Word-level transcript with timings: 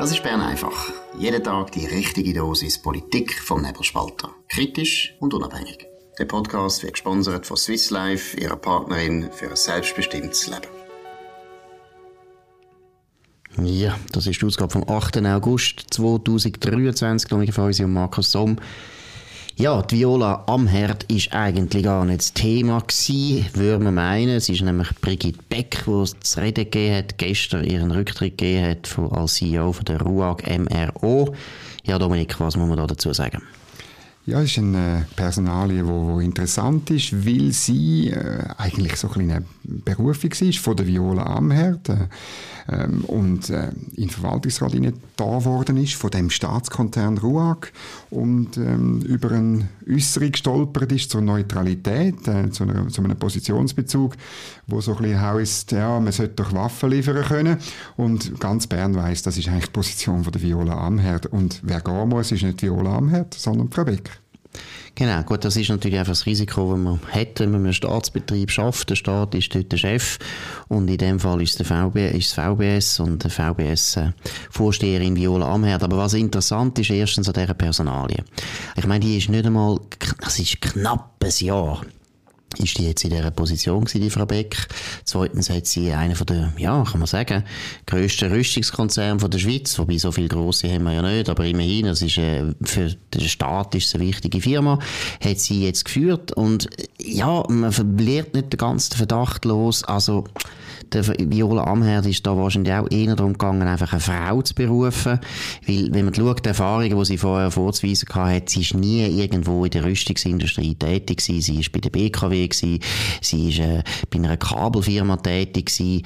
Das 0.00 0.12
ist 0.12 0.22
Bern 0.22 0.40
einfach. 0.40 0.90
Jeden 1.18 1.44
Tag 1.44 1.72
die 1.72 1.84
richtige 1.84 2.32
Dosis 2.32 2.80
Politik 2.80 3.38
vom 3.38 3.60
Nebelspalter. 3.60 4.30
Kritisch 4.48 5.14
und 5.20 5.34
unabhängig. 5.34 5.86
Der 6.18 6.24
Podcast 6.24 6.82
wird 6.82 6.94
gesponsert 6.94 7.44
von 7.44 7.58
Swiss 7.58 7.90
Life, 7.90 8.34
ihrer 8.40 8.56
Partnerin 8.56 9.28
für 9.30 9.50
ein 9.50 9.56
selbstbestimmtes 9.56 10.46
Leben. 10.46 10.70
Ja, 13.62 13.98
das 14.10 14.26
ist 14.26 14.40
die 14.40 14.46
Ausgabe 14.46 14.72
vom 14.72 14.88
8. 14.88 15.18
August 15.18 15.84
2023, 15.90 17.30
noch 17.30 17.52
von 17.52 17.64
uns 17.64 17.80
und 17.80 17.92
Markus 17.92 18.32
Somm. 18.32 18.56
Ja, 19.60 19.82
die 19.82 19.98
Viola 19.98 20.42
am 20.46 20.66
Herd 20.66 21.02
ist 21.12 21.34
eigentlich 21.34 21.84
gar 21.84 22.06
nicht 22.06 22.20
das 22.20 22.32
Thema 22.32 22.80
gewesen, 22.80 23.46
würde 23.52 23.84
man 23.84 23.92
meinen. 23.92 24.36
Es 24.36 24.48
ist 24.48 24.62
nämlich 24.62 24.88
Brigitte 25.02 25.38
Beck, 25.50 25.84
die 25.86 25.90
es 25.90 26.18
zu 26.18 26.40
reden 26.40 26.64
gegeben 26.64 26.96
hat, 26.96 27.18
gestern 27.18 27.64
ihren 27.64 27.90
Rücktritt 27.90 28.38
gegeben 28.38 28.70
hat 28.70 28.98
als 29.12 29.34
CEO 29.34 29.74
von 29.74 29.84
der 29.84 30.00
RUAG 30.00 30.44
MRO. 30.48 31.34
Ja, 31.84 31.98
Dominik, 31.98 32.40
was 32.40 32.56
muss 32.56 32.70
man 32.70 32.78
da 32.78 32.86
dazu 32.86 33.12
sagen? 33.12 33.42
Ja, 34.30 34.42
es 34.42 34.52
ist 34.52 34.58
eine 34.58 35.06
Personalie, 35.16 35.82
die 35.82 36.24
interessant 36.24 36.88
ist, 36.92 37.26
weil 37.26 37.50
sie 37.50 38.10
äh, 38.10 38.44
eigentlich 38.58 38.94
so 38.94 39.10
ein 39.10 39.28
eine 39.28 39.44
Berufung 39.64 40.30
ist 40.30 40.58
von 40.58 40.76
der 40.76 40.86
Viola 40.86 41.24
Amherd 41.24 41.88
äh, 41.88 41.96
ähm, 42.68 43.04
und 43.06 43.50
äh, 43.50 43.70
in 43.96 44.04
den 44.04 44.10
Verwaltungsrat 44.10 44.72
da 45.16 45.38
geworden 45.38 45.76
ist 45.78 45.94
von 45.94 46.10
dem 46.10 46.30
Staatskonzern 46.30 47.18
RUAG 47.18 47.72
und 48.10 48.56
ähm, 48.56 49.00
über 49.02 49.32
eine 49.32 49.68
Äußerung 49.88 50.30
gestolpert 50.30 50.92
ist 50.92 51.10
zur 51.10 51.22
Neutralität, 51.22 52.28
äh, 52.28 52.50
zu, 52.50 52.62
einer, 52.62 52.86
zu, 52.86 53.02
einem 53.02 53.18
Positionsbezug, 53.18 54.14
wo 54.68 54.80
so 54.80 54.92
ein 54.92 55.02
bisschen 55.02 55.20
heisst, 55.20 55.72
ja, 55.72 55.98
man 55.98 56.12
sollte 56.12 56.34
doch 56.34 56.52
Waffen 56.52 56.90
liefern 56.90 57.24
können 57.24 57.56
und 57.96 58.38
ganz 58.38 58.68
Bern 58.68 58.94
weiss, 58.94 59.22
das 59.22 59.36
ist 59.38 59.48
eigentlich 59.48 59.66
die 59.66 59.72
Position 59.72 60.22
von 60.22 60.32
der 60.32 60.40
Viola 60.42 60.78
Amherd 60.78 61.26
und 61.26 61.60
wer 61.64 61.80
gehen 61.80 62.08
muss, 62.08 62.30
ist 62.30 62.44
nicht 62.44 62.62
Viola 62.62 62.96
Amherd, 62.98 63.34
sondern 63.34 63.68
Frau 63.70 63.84
Becker. 63.84 64.19
Genau, 64.94 65.22
gut, 65.22 65.44
das 65.44 65.56
ist 65.56 65.70
natürlich 65.70 65.98
einfach 65.98 66.12
das 66.12 66.26
Risiko, 66.26 66.72
das 66.72 66.78
man 66.78 67.00
hat, 67.12 67.40
wenn 67.40 67.52
man 67.52 67.62
einen 67.64 67.72
Staatsbetrieb 67.72 68.50
schafft. 68.50 68.90
Der 68.90 68.96
Staat 68.96 69.34
ist 69.34 69.54
dort 69.54 69.72
der 69.72 69.78
Chef 69.78 70.18
und 70.68 70.88
in 70.88 70.98
dem 70.98 71.20
Fall 71.20 71.40
ist, 71.40 71.58
der 71.58 71.66
VB, 71.66 72.10
ist 72.16 72.36
das 72.36 72.44
VBS 72.44 73.00
und 73.00 73.24
der 73.24 73.30
VBS-Vorsteherin 73.30 75.16
Viola 75.16 75.54
Amherd. 75.54 75.82
Aber 75.84 75.96
was 75.96 76.14
interessant 76.14 76.78
ist, 76.78 76.90
erstens 76.90 77.28
an 77.28 77.34
dieser 77.34 77.54
Personalie. 77.54 78.24
Ich 78.76 78.86
meine, 78.86 79.04
die 79.04 79.16
ist 79.16 79.28
nicht 79.28 79.46
einmal, 79.46 79.78
es 80.26 80.38
ist 80.38 80.60
knapp 80.60 81.14
ein 81.22 81.46
Jahr 81.46 81.80
ist 82.58 82.78
die 82.78 82.86
jetzt 82.86 83.04
in 83.04 83.10
dieser 83.10 83.30
Position 83.30 83.84
gewesen, 83.84 84.00
die 84.00 84.10
Frau 84.10 84.26
Beck. 84.26 84.56
Zweitens 85.04 85.50
hat 85.50 85.66
sie 85.66 85.92
einen 85.92 86.16
der, 86.26 86.52
ja, 86.58 86.84
kann 86.84 87.00
man 87.00 87.06
sagen, 87.06 87.44
grössten 87.86 88.30
Rüstungskonzernen 88.30 89.20
von 89.20 89.30
der 89.30 89.38
Schweiz, 89.38 89.78
wobei 89.78 89.98
so 89.98 90.10
viel 90.12 90.28
grosse 90.28 90.72
haben 90.72 90.84
wir 90.84 90.92
ja 90.92 91.02
nicht, 91.02 91.28
aber 91.28 91.44
immerhin, 91.46 91.86
das 91.86 92.02
ist, 92.02 92.18
äh, 92.18 92.52
für 92.62 92.94
den 93.14 93.28
Staat 93.28 93.74
ist 93.74 93.94
eine 93.94 94.04
wichtige 94.04 94.40
Firma, 94.40 94.78
hat 95.24 95.38
sie 95.38 95.64
jetzt 95.64 95.84
geführt 95.84 96.32
und 96.32 96.68
ja, 97.00 97.44
man 97.48 97.72
verliert 97.72 98.34
nicht 98.34 98.52
den 98.52 98.58
ganzen 98.58 98.96
Verdacht 98.96 99.44
los, 99.44 99.84
also 99.84 100.24
der 100.92 101.06
Viola 101.06 101.64
Amherd 101.64 102.06
ist 102.06 102.26
da 102.26 102.36
wahrscheinlich 102.36 102.72
auch 102.72 102.90
eher 102.90 103.16
darum 103.16 103.32
gegangen, 103.34 103.66
einfach 103.66 103.92
eine 103.92 104.00
Frau 104.00 104.42
zu 104.42 104.54
berufen. 104.54 105.20
Weil, 105.66 105.92
wenn 105.92 106.04
man 106.04 106.14
schaut, 106.14 106.44
die 106.44 106.48
Erfahrungen, 106.48 106.98
die 106.98 107.04
sie 107.04 107.18
vorher 107.18 107.50
vorzuweisen 107.50 108.08
hatte, 108.12 108.50
sie 108.50 108.62
ist 108.62 108.74
nie 108.74 109.06
irgendwo 109.06 109.64
in 109.64 109.70
der 109.70 109.84
Rüstungsindustrie 109.84 110.74
tätig 110.74 111.18
gewesen. 111.18 111.40
Sie 111.40 111.60
ist 111.60 111.72
bei 111.72 111.80
der 111.80 111.90
BKW 111.90 112.48
gewesen. 112.48 112.80
Sie 113.20 113.48
ist 113.50 113.58
äh, 113.58 113.82
bei 114.10 114.18
einer 114.18 114.36
Kabelfirma 114.36 115.16
tätig 115.16 115.66
gewesen 115.66 116.02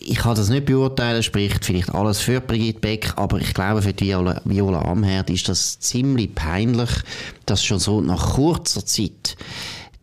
ich 0.00 0.18
kann 0.18 0.36
das 0.36 0.48
nicht 0.48 0.66
beurteilen, 0.66 1.22
spricht 1.22 1.64
vielleicht 1.64 1.94
alles 1.94 2.20
für 2.20 2.40
Brigitte 2.40 2.80
Beck, 2.80 3.12
aber 3.16 3.38
ich 3.38 3.52
glaube, 3.52 3.82
für 3.82 3.98
Viola, 3.98 4.40
Viola 4.44 4.82
Amherd 4.82 5.30
ist 5.30 5.48
das 5.48 5.78
ziemlich 5.80 6.34
peinlich, 6.34 6.90
dass 7.46 7.64
schon 7.64 7.78
so 7.78 8.00
nach 8.00 8.34
kurzer 8.34 8.84
Zeit 8.84 9.36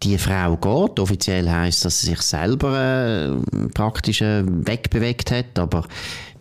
die 0.04 0.18
Frau 0.18 0.56
geht. 0.56 1.00
Offiziell 1.00 1.50
heißt, 1.50 1.86
dass 1.86 2.02
sie 2.02 2.08
sich 2.08 2.22
selber 2.22 3.38
äh, 3.42 3.68
praktisch 3.74 4.22
äh, 4.22 4.44
wegbewegt 4.46 5.32
hat, 5.32 5.58
aber 5.60 5.86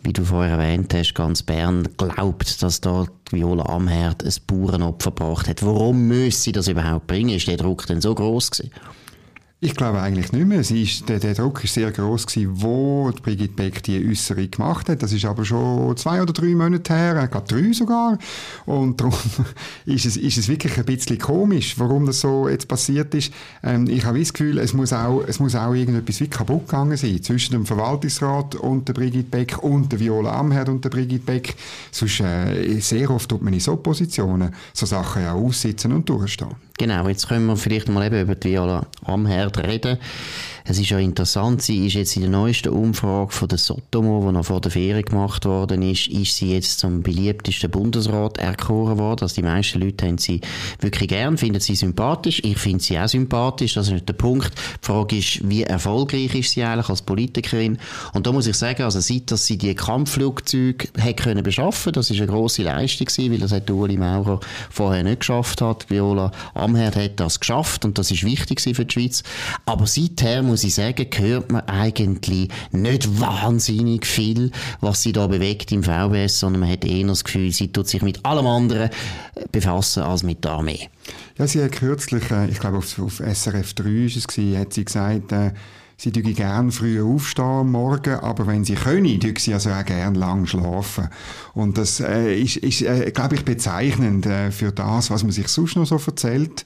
wie 0.01 0.13
du 0.13 0.23
vorher 0.23 0.57
erwähnt 0.57 0.93
hast, 0.93 1.13
ganz 1.13 1.43
Bern 1.43 1.87
glaubt, 1.97 2.63
dass 2.63 2.79
da 2.79 3.05
Viola 3.31 3.65
Amherd 3.65 4.23
ein 4.23 4.33
Bauernopfer 4.47 5.11
gebracht 5.11 5.47
hat. 5.49 5.63
Warum 5.63 6.07
müsste 6.07 6.41
sie 6.41 6.51
das 6.53 6.67
überhaupt 6.67 7.07
bringen? 7.07 7.29
Ist 7.29 7.47
der 7.47 7.57
Druck 7.57 7.85
denn 7.85 8.01
so 8.01 8.15
groß 8.15 8.51
gewesen? 8.51 8.71
Ich 9.61 9.75
glaube 9.75 9.99
eigentlich 9.99 10.31
nicht 10.31 10.47
mehr. 10.47 10.63
Sie 10.63 10.83
ist, 10.83 11.09
der, 11.09 11.19
der 11.19 11.33
Druck 11.33 11.61
war 11.61 11.67
sehr 11.67 11.91
groß 11.91 12.27
gewesen, 12.27 12.61
wo 12.61 13.11
Brigitte 13.21 13.55
Beck 13.55 13.83
die 13.83 14.09
Äußerung 14.09 14.49
gemacht 14.49 14.87
hat. 14.87 15.03
Das 15.03 15.11
ist 15.11 15.25
aber 15.25 15.43
schon 15.43 15.97
zwei 15.97 16.21
oder 16.21 16.31
drei 16.31 16.55
Monate 16.55 16.93
her, 16.93 17.21
ich 17.25 17.29
glaube 17.29 17.45
drei 17.45 17.73
sogar. 17.73 18.17
Und 18.65 19.01
darum 19.01 19.13
ist 19.85 20.05
es, 20.05 20.15
ist 20.15 20.37
es 20.37 20.47
wirklich 20.47 20.77
ein 20.77 20.85
bisschen 20.85 21.17
komisch, 21.17 21.77
warum 21.77 22.05
das 22.05 22.21
so 22.21 22.47
jetzt 22.47 22.69
passiert 22.69 23.13
ist. 23.13 23.33
Ähm, 23.61 23.85
ich 23.89 24.05
habe 24.05 24.17
das 24.19 24.31
Gefühl, 24.31 24.59
es 24.59 24.71
muss 24.71 24.93
auch, 24.93 25.25
es 25.27 25.41
muss 25.41 25.55
auch 25.55 25.73
irgendetwas 25.73 26.21
wie 26.21 26.29
kaputt 26.29 26.67
gegangen 26.67 26.95
sein 26.95 27.21
zwischen 27.21 27.51
dem 27.51 27.65
Verwaltungsrat 27.65 28.55
und 28.55 28.87
der 28.87 28.93
Brigitte 28.93 29.29
Beck 29.29 29.61
und 29.61 29.91
der 29.91 29.99
Viola 29.99 30.39
Amherd 30.39 30.69
und 30.69 30.85
der 30.85 30.89
Brigitte 30.89 31.25
Beck. 31.25 31.55
Sonst, 31.91 32.21
äh, 32.21 32.79
sehr 32.79 33.11
oft 33.11 33.27
tut 33.27 33.41
man 33.41 33.51
in 33.51 33.59
so 33.59 33.75
Positionen 33.75 34.55
so 34.73 34.85
Sachen 34.85 35.21
ja 35.21 35.33
aussitzen 35.33 35.91
und 35.91 36.07
durchstehen. 36.07 36.55
Genau, 36.77 37.09
jetzt 37.09 37.27
können 37.27 37.45
wir 37.45 37.57
vielleicht 37.57 37.89
mal 37.89 38.05
eben 38.05 38.21
über 38.21 38.35
die 38.35 38.51
Viola 38.51 38.85
Amherd 39.03 39.48
reden. 39.57 39.99
Es 40.69 40.77
ist 40.77 40.91
ja 40.91 40.99
interessant, 40.99 41.63
sie 41.63 41.87
ist 41.87 41.95
jetzt 41.95 42.15
in 42.15 42.21
der 42.21 42.29
neuesten 42.29 42.69
Umfrage 42.69 43.31
von 43.31 43.47
der 43.47 43.57
Sotomo, 43.57 44.23
die 44.23 44.33
noch 44.33 44.45
vor 44.45 44.61
der 44.61 44.69
Ferien 44.69 45.03
gemacht 45.03 45.45
worden 45.45 45.81
ist, 45.81 46.05
ist 46.09 46.35
sie 46.35 46.53
jetzt 46.53 46.77
zum 46.77 47.01
beliebtesten 47.01 47.71
Bundesrat 47.71 48.37
erkoren 48.37 48.99
worden. 48.99 49.23
Also 49.23 49.33
die 49.33 49.41
meisten 49.41 49.81
Leute 49.81 50.05
haben 50.05 50.19
sie 50.19 50.41
wirklich 50.79 51.09
gern, 51.09 51.39
finden 51.39 51.59
sie 51.59 51.73
sympathisch. 51.73 52.43
Ich 52.43 52.59
finde 52.59 52.83
sie 52.83 52.99
auch 52.99 53.07
sympathisch, 53.07 53.73
das 53.73 53.87
ist 53.87 53.93
nicht 53.93 54.09
der 54.09 54.13
Punkt. 54.13 54.51
Die 54.55 54.85
Frage 54.85 55.17
ist, 55.17 55.49
wie 55.49 55.63
erfolgreich 55.63 56.35
ist 56.35 56.51
sie 56.51 56.61
eigentlich 56.61 56.89
als 56.89 57.01
Politikerin? 57.01 57.79
Und 58.13 58.27
da 58.27 58.31
muss 58.31 58.45
ich 58.45 58.55
sagen, 58.55 58.83
also 58.83 58.99
seit 58.99 59.31
dass 59.31 59.47
sie 59.47 59.57
die 59.57 59.73
Kampfflugzeuge 59.73 60.87
hat 61.01 61.17
können 61.17 61.41
beschaffen, 61.41 61.93
das 61.93 62.11
ist 62.11 62.17
eine 62.17 62.27
grosse 62.27 62.61
Leistung 62.61 63.07
gewesen, 63.07 63.31
weil 63.31 63.39
das 63.39 63.51
hat 63.53 63.71
Uli 63.71 63.97
Maurer 63.97 64.39
vorher 64.69 65.01
nicht 65.01 65.21
geschafft 65.21 65.61
hat. 65.61 65.89
Viola 65.89 66.29
Amherd 66.53 66.95
hat 66.95 67.19
das 67.19 67.39
geschafft 67.39 67.85
und 67.85 67.97
das 67.97 68.11
ist 68.11 68.23
wichtig 68.23 68.61
für 68.61 68.85
die 68.85 68.93
Schweiz. 68.93 69.23
Aber 69.65 69.87
seither 69.87 70.43
muss 70.43 70.58
muss 70.59 70.65
ich 70.65 70.75
sagen, 70.75 71.07
hört 71.15 71.53
man 71.53 71.61
eigentlich 71.69 72.49
nicht 72.73 73.21
wahnsinnig 73.21 74.05
viel, 74.05 74.51
was 74.81 75.01
sie 75.01 75.13
da 75.13 75.25
bewegt 75.27 75.71
im 75.71 75.83
VBS, 75.83 76.41
sondern 76.41 76.59
man 76.59 76.69
hat 76.69 76.83
eher 76.83 77.07
das 77.07 77.23
Gefühl, 77.23 77.53
sie 77.53 77.71
tut 77.71 77.87
sich 77.87 78.01
mit 78.01 78.25
allem 78.25 78.45
anderen 78.45 78.89
äh, 78.89 79.45
befassen 79.53 80.03
als 80.03 80.23
mit 80.23 80.43
der 80.43 80.51
Armee. 80.51 80.89
Ja, 81.37 81.47
sie 81.47 81.63
hat 81.63 81.71
kürzlich, 81.71 82.29
äh, 82.29 82.49
ich 82.49 82.59
glaube 82.59 82.79
auf, 82.79 82.99
auf 82.99 83.21
SRF 83.21 83.73
3 83.73 83.89
ist 84.07 84.17
es 84.17 84.57
hat 84.57 84.73
sie 84.73 84.83
gesagt, 84.83 85.31
äh, 85.31 85.51
sie 85.99 86.13
dürfen 86.13 86.33
gerne 86.33 86.71
früh 86.71 87.01
aufstehen 87.01 87.43
am 87.45 87.71
Morgen, 87.73 88.15
aber 88.21 88.47
wenn 88.47 88.63
sie 88.63 88.75
können, 88.75 89.19
dürfen 89.19 89.37
sie 89.37 89.53
also 89.53 89.69
auch 89.69 89.83
gerne 89.83 90.17
lang 90.17 90.45
schlafen. 90.45 91.09
Und 91.53 91.77
das 91.77 91.99
äh, 91.99 92.39
ist, 92.39 92.55
ist 92.55 92.81
äh, 92.83 93.11
glaube 93.11 93.35
ich, 93.35 93.43
bezeichnend 93.43 94.25
äh, 94.25 94.49
für 94.51 94.71
das, 94.71 95.11
was 95.11 95.23
man 95.23 95.33
sich 95.33 95.49
sonst 95.49 95.75
noch 95.75 95.85
so 95.85 95.97
erzählt. 95.97 96.65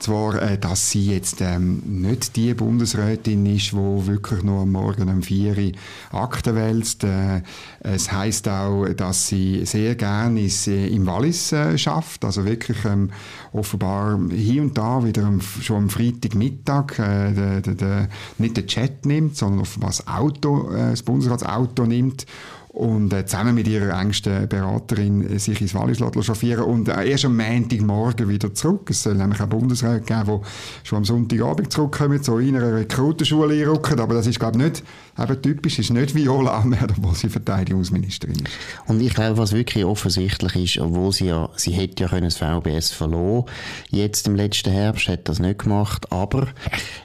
Zwar, 0.00 0.42
äh, 0.42 0.58
dass 0.58 0.90
sie 0.90 1.12
jetzt 1.12 1.40
ähm, 1.40 1.80
nicht 1.86 2.34
die 2.34 2.54
Bundesrätin 2.54 3.46
ist, 3.46 3.70
die 3.70 3.76
wirklich 3.76 4.42
nur 4.42 4.62
am 4.62 4.72
Morgen 4.72 5.08
um 5.08 5.22
4 5.22 5.56
Uhr 5.56 5.72
Akten 6.10 6.56
wälzt. 6.56 7.04
Äh, 7.04 7.42
es 7.80 8.10
heißt 8.10 8.48
auch, 8.48 8.88
dass 8.96 9.28
sie 9.28 9.64
sehr 9.64 9.94
gerne 9.94 10.40
ist, 10.42 10.66
äh, 10.66 10.88
im 10.88 11.06
Wallis 11.06 11.52
äh, 11.52 11.78
schafft, 11.78 12.24
also 12.24 12.44
wirklich 12.44 12.84
ähm, 12.84 13.10
offenbar 13.52 14.18
hier 14.28 14.62
und 14.62 14.76
da 14.76 15.04
wieder 15.04 15.22
am, 15.22 15.40
schon 15.40 15.76
am 15.76 15.88
Freitagmittag 15.88 16.98
äh, 16.98 17.32
de, 17.32 17.60
de, 17.60 17.74
de, 17.76 18.06
nicht 18.38 18.56
den 18.56 18.66
Chat 18.72 19.04
nimmt, 19.04 19.36
sondern 19.36 19.60
offenbar 19.60 19.90
das 19.90 20.06
Auto, 20.06 20.70
äh, 20.70 20.90
das 20.90 21.02
Bundesratsauto 21.02 21.84
nimmt 21.84 22.24
und 22.72 23.12
äh, 23.12 23.26
zusammen 23.26 23.54
mit 23.54 23.68
ihrer 23.68 24.00
engsten 24.00 24.48
Beraterin 24.48 25.34
äh, 25.34 25.38
sich 25.38 25.60
ins 25.60 25.74
Wallis 25.74 25.98
chauffieren 25.98 26.64
und 26.64 26.88
äh, 26.88 27.10
erst 27.10 27.26
am 27.26 27.36
Montagmorgen 27.36 28.28
wieder 28.28 28.54
zurück. 28.54 28.88
Es 28.90 29.02
soll 29.02 29.14
nämlich 29.14 29.40
auch 29.40 29.46
Bundesräte 29.46 30.00
geben, 30.00 30.40
die 30.42 30.86
schon 30.88 30.98
am 30.98 31.04
Sonntagabend 31.04 31.70
zurückkommen, 31.70 32.22
so 32.22 32.38
in 32.38 32.56
einer 32.56 32.74
Rekrutenschule 32.74 33.54
einrücken, 33.54 34.00
aber 34.00 34.14
das 34.14 34.26
ist 34.26 34.40
glaube 34.40 34.56
ich 34.58 34.64
nicht 34.64 34.84
eben 35.18 35.42
typisch, 35.42 35.78
ist 35.78 35.90
nicht 35.90 36.14
Viola 36.14 36.60
Amherd, 36.60 36.94
obwohl 36.96 37.14
sie 37.14 37.28
Verteidigungsministerin 37.28 38.36
ist. 38.36 38.54
Und 38.86 39.00
ich 39.00 39.12
glaube, 39.12 39.36
was 39.36 39.52
wirklich 39.52 39.84
offensichtlich 39.84 40.56
ist, 40.56 40.82
obwohl 40.82 41.12
sie 41.12 41.26
ja, 41.26 41.50
sie 41.56 41.72
hätte 41.72 42.04
ja 42.04 42.08
können 42.08 42.24
das 42.24 42.38
VBS 42.38 42.90
verloren, 42.92 43.44
jetzt 43.90 44.26
im 44.26 44.34
letzten 44.34 44.72
Herbst 44.72 45.08
hat 45.08 45.28
das 45.28 45.40
nicht 45.40 45.60
gemacht, 45.60 46.10
aber 46.10 46.48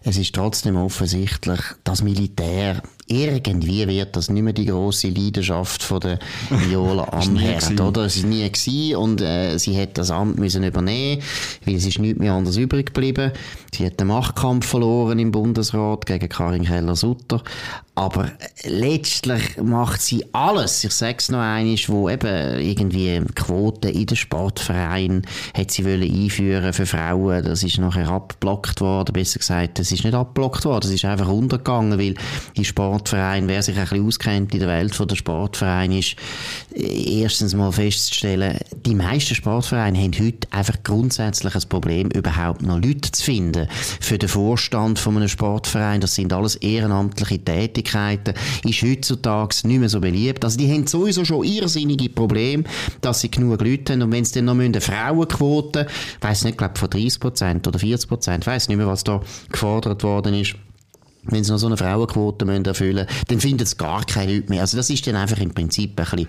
es 0.04 0.18
ist 0.18 0.34
trotzdem 0.34 0.78
offensichtlich, 0.78 1.60
das 1.84 2.02
Militär 2.02 2.82
irgendwie 3.08 3.88
wird 3.88 4.16
das 4.16 4.30
nicht 4.30 4.44
mehr 4.44 4.54
die 4.54 4.66
große 4.66 5.10
Leidenschaft 5.10 5.82
von 5.82 6.00
der 6.02 6.20
Viola 6.50 7.04
Amherd, 7.12 7.80
oder? 7.80 8.06
Es 8.06 8.18
ist 8.18 8.26
nie 8.26 8.50
gewesen 8.50 8.96
und 8.98 9.22
äh, 9.22 9.58
sie 9.58 9.80
hat 9.80 9.98
das 9.98 10.12
Amt 10.12 10.38
müssen 10.38 10.64
übernehmen, 10.64 11.22
weil 11.66 11.76
es 11.76 11.86
ist 11.86 12.00
nichts 12.00 12.20
mehr 12.20 12.34
anders 12.34 12.58
übrig 12.58 12.88
geblieben. 12.88 13.32
Sie 13.74 13.86
hat 13.86 14.00
den 14.00 14.08
Machtkampf 14.08 14.66
verloren 14.66 15.20
im 15.20 15.32
Bundesrat 15.32 16.06
gegen 16.06 16.30
Karin 16.30 16.66
Keller-Sutter. 16.66 17.44
Aber 17.98 18.32
letztlich 18.64 19.58
macht 19.60 20.02
sie 20.04 20.24
alles, 20.32 20.84
ich 20.84 20.92
sage 20.92 21.16
es 21.18 21.30
noch 21.30 21.40
einmal, 21.40 21.76
wo 21.88 22.08
eben 22.10 22.60
irgendwie 22.60 23.20
Quoten 23.34 23.90
in 23.90 24.06
den 24.06 24.16
Sportverein 24.16 25.24
hat 25.56 25.72
sie 25.72 25.84
wollen 25.84 26.04
einführen 26.04 26.74
für 26.74 26.86
Frauen. 26.86 27.44
Das 27.44 27.64
ist 27.64 27.80
nachher 27.80 28.10
abblockt 28.10 28.82
worden, 28.82 29.14
besser 29.14 29.40
gesagt, 29.40 29.80
das 29.80 29.92
ist 29.92 30.04
nicht 30.04 30.14
abblockt 30.14 30.66
worden, 30.66 30.82
das 30.82 30.92
ist 30.92 31.06
einfach 31.06 31.28
untergegangen, 31.28 31.98
weil 31.98 32.14
die 32.56 32.66
Sportverein, 32.98 33.48
wer 33.48 33.62
sich 33.62 33.78
ein 33.78 33.84
bisschen 33.84 34.08
auskennt 34.08 34.54
in 34.54 34.60
der 34.60 34.70
Welt 34.70 34.98
der 35.00 35.16
Sportverein, 35.16 35.92
ist 35.92 36.16
erstens 36.74 37.54
mal 37.54 37.72
festzustellen, 37.72 38.58
die 38.86 38.96
meisten 38.96 39.36
Sportvereine 39.36 40.00
haben 40.00 40.14
heute 40.14 40.48
einfach 40.50 40.82
grundsätzlich 40.84 41.54
ein 41.54 41.70
Problem, 41.70 42.10
überhaupt 42.10 42.64
noch 42.64 42.82
Leute 42.82 43.12
zu 43.12 43.24
finden 43.24 43.68
für 44.00 44.18
den 44.18 44.30
Vorstand 44.30 44.98
von 44.98 45.16
einem 45.16 45.28
Sportverein. 45.28 46.02
Das 46.02 46.16
sind 46.16 46.34
alles 46.34 46.56
ehrenamtliche 46.56 47.38
Tätigkeiten 47.38 48.34
ist 48.64 48.82
heutzutage 48.82 49.56
nicht 49.68 49.80
mehr 49.80 49.90
so 49.90 50.00
beliebt. 50.00 50.44
Also 50.44 50.58
die 50.58 50.72
haben 50.72 50.88
sowieso 50.88 51.24
schon 51.24 51.44
irrsinnige 51.44 52.10
Probleme, 52.10 52.64
dass 53.02 53.22
sie 53.22 53.30
genug 53.30 53.62
Leute 53.62 53.94
haben 53.94 54.02
und 54.02 54.12
wenn 54.12 54.24
es 54.24 54.32
dann 54.32 54.46
noch 54.46 54.58
eine 54.58 54.82
Frauenquote, 54.82 55.86
ich 56.18 56.24
weiss 56.24 56.44
nicht, 56.44 56.58
glaube 56.58 56.80
von 56.80 56.90
30% 56.90 57.68
oder 57.68 57.80
40%, 57.80 58.40
ich 58.40 58.48
weiss 58.48 58.68
nicht 58.68 58.78
mehr, 58.78 58.88
was 58.88 59.04
da 59.04 59.22
gefordert 59.52 60.04
worden 60.04 60.34
ist, 60.34 60.56
wenn 61.30 61.44
sie 61.44 61.52
noch 61.52 61.60
so 61.60 61.68
eine 61.68 61.78
Frauenquote 61.78 62.46
erfüllen 62.46 63.06
müssen, 63.06 63.26
dann 63.28 63.40
finden 63.40 63.64
es 63.64 63.78
gar 63.78 64.06
keine 64.06 64.36
Leute 64.36 64.50
mehr. 64.50 64.62
Also 64.62 64.78
das 64.78 64.90
ist 64.90 65.06
dann 65.08 65.16
einfach 65.16 65.40
im 65.40 65.54
Prinzip 65.54 65.92
ein 65.92 66.06
bisschen 66.06 66.28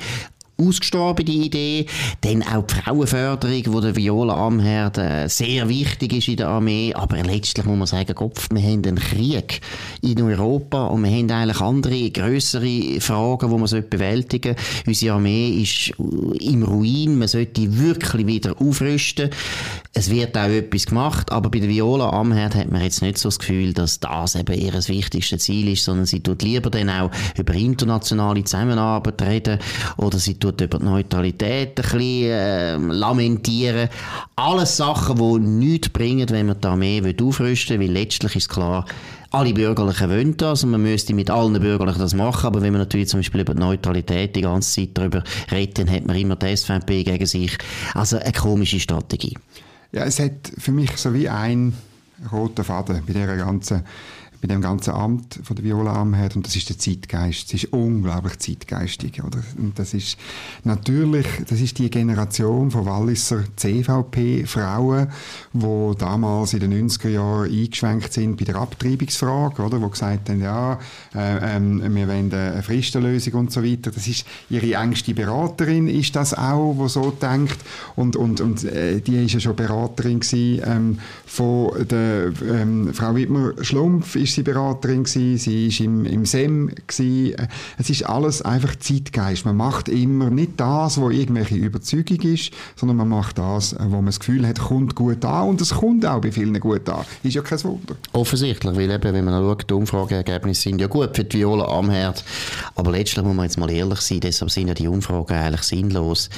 ausgestorben, 0.58 1.24
die 1.24 1.46
Idee. 1.46 1.86
Dann 2.22 2.42
auch 2.42 2.66
die 2.66 2.74
Frauenförderung, 2.74 3.62
wo 3.68 3.80
der 3.80 3.96
Viola 3.96 4.34
Amherd 4.34 4.98
äh, 4.98 5.28
sehr 5.28 5.68
wichtig 5.68 6.12
ist 6.12 6.28
in 6.28 6.36
der 6.36 6.48
Armee. 6.48 6.92
Aber 6.94 7.16
letztlich 7.22 7.64
muss 7.64 7.78
man 7.78 7.86
sagen, 7.86 8.14
Kopf, 8.14 8.48
wir 8.50 8.62
haben 8.62 8.84
einen 8.84 8.96
Krieg 8.96 9.60
in 10.02 10.20
Europa 10.20 10.86
und 10.86 11.04
wir 11.04 11.10
haben 11.10 11.30
eigentlich 11.30 11.60
andere, 11.60 12.10
grössere 12.10 13.00
Fragen, 13.00 13.50
die 13.50 13.56
man 13.56 13.88
bewältigen 13.88 14.56
sollte. 14.56 14.86
Unsere 14.86 15.14
Armee 15.14 15.62
ist 15.62 15.92
im 16.40 16.62
Ruin. 16.62 17.18
Man 17.18 17.28
sollte 17.28 17.78
wirklich 17.78 18.26
wieder 18.26 18.60
aufrüsten. 18.60 19.30
Es 19.94 20.10
wird 20.10 20.36
auch 20.36 20.48
etwas 20.48 20.86
gemacht, 20.86 21.32
aber 21.32 21.50
bei 21.50 21.60
der 21.60 21.68
Viola 21.68 22.10
Amherd 22.10 22.54
hat 22.54 22.70
man 22.70 22.82
jetzt 22.82 23.02
nicht 23.02 23.18
so 23.18 23.28
das 23.28 23.38
Gefühl, 23.38 23.72
dass 23.72 24.00
das 24.00 24.34
eben 24.34 24.58
ihr 24.58 24.72
wichtigste 24.72 25.38
Ziel 25.38 25.68
ist, 25.72 25.84
sondern 25.84 26.06
sie 26.06 26.20
tut 26.20 26.42
lieber 26.42 26.70
dann 26.70 26.88
auch 26.90 27.10
über 27.36 27.54
internationale 27.54 28.44
Zusammenarbeit 28.44 29.20
reden 29.22 29.58
oder 29.96 30.18
sie 30.18 30.34
tut 30.34 30.47
über 30.50 30.78
die 30.78 30.84
Neutralität 30.84 31.68
ein 31.70 31.74
bisschen 31.74 32.30
äh, 32.30 32.76
lamentieren. 32.76 33.88
Alles 34.36 34.76
Sachen, 34.76 35.16
die 35.16 35.38
nichts 35.46 35.88
bringen, 35.88 36.28
wenn 36.30 36.46
man 36.46 36.60
die 36.60 36.66
Armee 36.66 37.14
aufrüsten 37.20 37.80
will, 37.80 37.88
weil 37.88 37.94
letztlich 37.94 38.36
ist 38.36 38.48
klar, 38.48 38.84
alle 39.30 39.52
Bürgerlichen 39.52 40.08
wollen 40.08 40.36
das 40.36 40.64
und 40.64 40.70
man 40.70 40.82
müsste 40.82 41.12
mit 41.14 41.30
allen 41.30 41.60
Bürgerlichen 41.60 42.00
das 42.00 42.14
machen, 42.14 42.46
aber 42.46 42.62
wenn 42.62 42.72
man 42.72 42.80
natürlich 42.80 43.08
zum 43.08 43.20
Beispiel 43.20 43.42
über 43.42 43.54
die 43.54 43.60
Neutralität 43.60 44.34
die 44.34 44.40
ganze 44.40 44.80
Zeit 44.80 44.90
darüber 44.94 45.22
redet, 45.50 45.78
dann 45.78 45.90
hat 45.90 46.06
man 46.06 46.16
immer 46.16 46.36
die 46.36 46.56
SVP 46.56 47.04
gegen 47.04 47.26
sich. 47.26 47.58
Also 47.94 48.18
eine 48.18 48.32
komische 48.32 48.80
Strategie. 48.80 49.36
Ja, 49.92 50.04
es 50.04 50.18
hat 50.18 50.52
für 50.56 50.72
mich 50.72 50.96
so 50.96 51.12
wie 51.12 51.28
ein 51.28 51.74
roter 52.32 52.64
Faden 52.64 53.02
bei 53.06 53.12
dieser 53.12 53.36
ganzen 53.36 53.84
bei 54.40 54.48
dem 54.48 54.60
ganzen 54.60 54.92
Amt 54.92 55.40
von 55.42 55.56
der 55.56 55.64
Viola 55.64 55.94
Amherd 55.94 56.36
und 56.36 56.46
das 56.46 56.54
ist 56.54 56.68
der 56.68 56.78
Zeitgeist. 56.78 57.48
Es 57.48 57.64
ist 57.64 57.72
unglaublich 57.72 58.38
zeitgeistig, 58.38 59.22
oder? 59.22 59.40
Und 59.56 59.78
das 59.78 59.94
ist 59.94 60.16
natürlich, 60.64 61.26
das 61.48 61.60
ist 61.60 61.78
die 61.78 61.90
Generation 61.90 62.70
von 62.70 62.86
Walliser 62.86 63.44
CVP-Frauen, 63.56 65.08
wo 65.52 65.94
damals 65.94 66.54
in 66.54 66.60
den 66.60 66.88
90er 66.88 67.08
Jahren 67.08 67.50
eingeschwenkt 67.50 68.12
sind 68.12 68.36
bei 68.36 68.44
der 68.44 68.56
Abtreibungsfrage, 68.56 69.62
oder? 69.62 69.80
Wo 69.80 69.88
gesagt 69.88 70.28
haben, 70.28 70.40
ja, 70.40 70.78
äh, 71.14 71.56
ähm, 71.56 71.82
wir 71.94 72.06
wollen 72.06 72.32
eine 72.32 72.62
Fristenlösung 72.62 73.34
und 73.34 73.52
so 73.52 73.64
weiter. 73.64 73.90
Das 73.90 74.06
ist 74.06 74.24
ihre 74.50 74.74
engste 74.74 75.14
Beraterin, 75.14 75.88
ist 75.88 76.14
das 76.14 76.34
auch, 76.34 76.74
wo 76.76 76.86
so 76.88 77.10
denkt 77.10 77.58
und 77.96 78.14
und 78.14 78.40
und 78.40 78.64
äh, 78.64 79.00
die 79.00 79.24
ist 79.24 79.34
ja 79.34 79.40
schon 79.40 79.56
Beraterin 79.56 80.20
gewesen, 80.20 80.62
ähm, 80.64 80.98
von 81.26 81.88
der 81.88 82.32
ähm, 82.48 82.92
Frau 82.94 83.14
Wittmer 83.14 83.52
Schlumpf 83.62 84.16
ist 84.28 84.34
sie 84.34 84.42
Beraterin 84.42 85.04
gewesen, 85.04 85.38
sie 85.38 85.68
ist 85.68 85.80
im, 85.80 86.04
im 86.04 86.24
SEM 86.26 86.70
gewesen. 86.86 87.48
Es 87.78 87.90
ist 87.90 88.04
alles 88.04 88.42
einfach 88.42 88.76
Zeitgeist. 88.76 89.44
Man 89.44 89.56
macht 89.56 89.88
immer 89.88 90.30
nicht 90.30 90.52
das, 90.56 91.00
wo 91.00 91.10
irgendwelche 91.10 91.56
Überzeugung 91.56 92.20
ist, 92.20 92.52
sondern 92.76 92.98
man 92.98 93.08
macht 93.08 93.38
das, 93.38 93.74
wo 93.78 93.96
man 93.96 94.06
das 94.06 94.20
Gefühl 94.20 94.46
hat, 94.46 94.58
kommt 94.58 94.94
gut 94.94 95.24
an 95.24 95.48
und 95.48 95.60
es 95.60 95.70
kommt 95.70 96.04
auch 96.06 96.20
bei 96.20 96.30
vielen 96.30 96.58
gut 96.60 96.88
an. 96.88 97.04
Ist 97.22 97.34
ja 97.34 97.42
kein 97.42 97.62
Wunder. 97.64 97.96
Offensichtlich, 98.12 98.76
weil 98.76 98.90
eben, 98.90 99.14
wenn 99.14 99.24
man 99.24 99.42
schaut, 99.42 99.68
die 99.68 99.74
Umfrageergebnisse 99.74 100.62
sind 100.62 100.80
ja 100.80 100.86
gut 100.86 101.16
für 101.16 101.24
die 101.24 101.38
Viola 101.38 101.64
am 101.66 101.90
Herd, 101.90 102.24
aber 102.74 102.92
letztlich 102.92 103.24
muss 103.24 103.34
man 103.34 103.44
jetzt 103.46 103.58
mal 103.58 103.70
ehrlich 103.70 104.00
sein, 104.00 104.20
deshalb 104.20 104.50
sind 104.50 104.68
ja 104.68 104.74
die 104.74 104.88
Umfragen 104.88 105.34
eigentlich 105.34 105.62
sinnlos. 105.62 106.28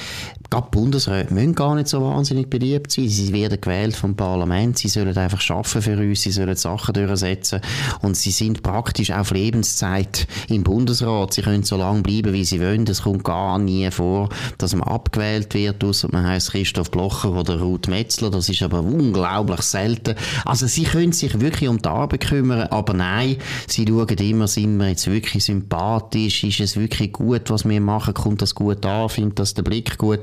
Gerade 0.51 0.69
Bundesräte 0.71 1.33
müssen 1.33 1.55
gar 1.55 1.77
nicht 1.77 1.89
so 1.89 2.03
wahnsinnig 2.03 2.51
beliebt 2.51 2.91
sein. 2.91 3.09
Sie 3.09 3.33
werden 3.33 3.61
gewählt 3.61 3.95
vom 3.95 4.17
Parlament, 4.17 4.79
sie 4.79 4.89
sollen 4.89 5.17
einfach 5.17 5.41
schaffen 5.41 5.81
für 5.81 5.97
uns, 5.97 6.23
sie 6.23 6.33
sollen 6.33 6.57
Sachen 6.57 6.93
durchsetzen 6.93 7.61
und 8.03 8.17
sie 8.17 8.31
sind 8.31 8.63
praktisch 8.63 9.11
auf 9.11 9.31
Lebenszeit 9.31 10.27
im 10.49 10.63
Bundesrat. 10.63 11.35
Sie 11.35 11.43
können 11.43 11.63
so 11.63 11.77
lange 11.77 12.03
bleiben, 12.03 12.33
wie 12.33 12.45
sie 12.45 12.61
wollen. 12.61 12.87
Es 12.87 13.03
kommt 13.03 13.25
gar 13.25 13.59
nie 13.59 13.91
vor, 13.91 14.29
dass 14.59 14.75
man 14.75 14.89
abgewählt 14.89 15.55
wird, 15.55 15.83
außer 15.85 16.09
man 16.11 16.27
heißt 16.27 16.53
Christoph 16.53 16.91
Blocher 16.91 17.33
oder 17.33 17.61
Ruth 17.61 17.89
Metzler. 17.89 18.31
Das 18.31 18.49
ist 18.49 18.63
aber 18.63 18.81
unglaublich 18.81 19.63
selten. 19.63 20.15
Also 20.45 20.67
sie 20.67 20.85
können 20.85 21.13
sich 21.13 21.41
wirklich 21.41 21.69
um 21.69 21.81
die 21.81 21.89
Arbeit 21.89 22.29
kümmern, 22.29 22.69
aber 22.69 22.95
nein, 22.95 23.37
sie 23.67 23.87
schauen 23.87 24.09
immer, 24.09 24.49
sind 24.49 24.77
wir 24.79 24.89
jetzt 24.89 25.07
wirklich 25.07 25.45
sympathisch, 25.45 26.45
ist 26.45 26.61
es 26.61 26.77
wirklich 26.77 27.13
gut, 27.13 27.51
was 27.51 27.69
wir 27.69 27.81
machen, 27.81 28.15
kommt 28.15 28.43
das 28.43 28.55
gut 28.55 28.85
an, 28.85 29.09
findet 29.09 29.39
das 29.39 29.55
der 29.55 29.63
Blick 29.63 29.99
gut. 29.99 30.21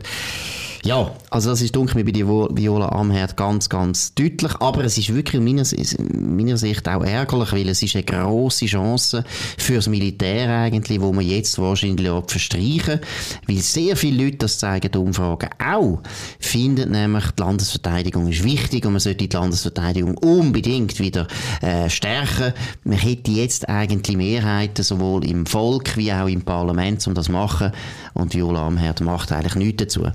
Ja, 0.88 1.12
also 1.32 1.50
das 1.50 1.62
ist 1.62 1.76
dunkel 1.76 2.06
bei 2.06 2.12
der 2.12 2.26
Viola 2.26 2.88
Amherd 2.88 3.36
ganz, 3.36 3.68
ganz 3.68 4.14
deutlich. 4.16 4.54
Aber 4.62 4.86
es 4.86 4.98
ist 4.98 5.14
wirklich 5.14 5.42
aus 5.42 5.74
meiner, 6.08 6.56
Sicht 6.56 6.88
auch 6.88 7.04
ärgerlich, 7.04 7.52
weil 7.52 7.68
es 7.68 7.84
ist 7.84 7.98
eine 7.98 8.06
grosse 8.06 8.68
Chance 8.68 9.26
fürs 9.58 9.90
Militär 9.90 10.50
eigentlich, 10.50 11.02
wo 11.02 11.12
man 11.12 11.26
jetzt 11.26 11.60
wahrscheinlich 11.60 12.10
auch 12.10 12.24
verstreichen, 12.26 13.02
weil 13.48 13.58
sehr 13.58 13.98
viele 13.98 14.24
Leute, 14.24 14.38
das 14.38 14.60
zeigen 14.60 14.90
die 14.90 14.98
Umfragen 14.98 15.50
auch, 15.62 16.00
finden 16.40 16.92
nämlich, 16.92 17.32
die 17.32 17.42
Landesverteidigung 17.42 18.30
ist 18.30 18.46
wichtig 18.46 18.86
und 18.86 18.94
man 18.94 19.02
sollte 19.02 19.28
die 19.28 19.36
Landesverteidigung 19.36 20.18
unbedingt 20.20 21.02
wieder 21.02 21.28
äh, 21.62 21.90
stärken. 21.90 22.54
Man 22.86 22.98
hätte 22.98 23.32
jetzt 23.32 23.68
eigentlich 23.68 24.16
Mehrheiten 24.16 24.84
sowohl 24.84 25.26
im 25.26 25.48
Volk 25.48 25.98
wie 25.98 26.14
auch 26.14 26.28
im 26.28 26.44
Parlament, 26.44 27.06
um 27.08 27.14
das 27.14 27.26
zu 27.26 27.34
machen. 27.34 27.74
Und 28.14 28.34
Viola 28.34 28.68
Amherd 28.68 29.02
macht 29.02 29.34
eigentlich 29.34 29.56
nichts 29.56 29.84
dazu. 29.84 30.08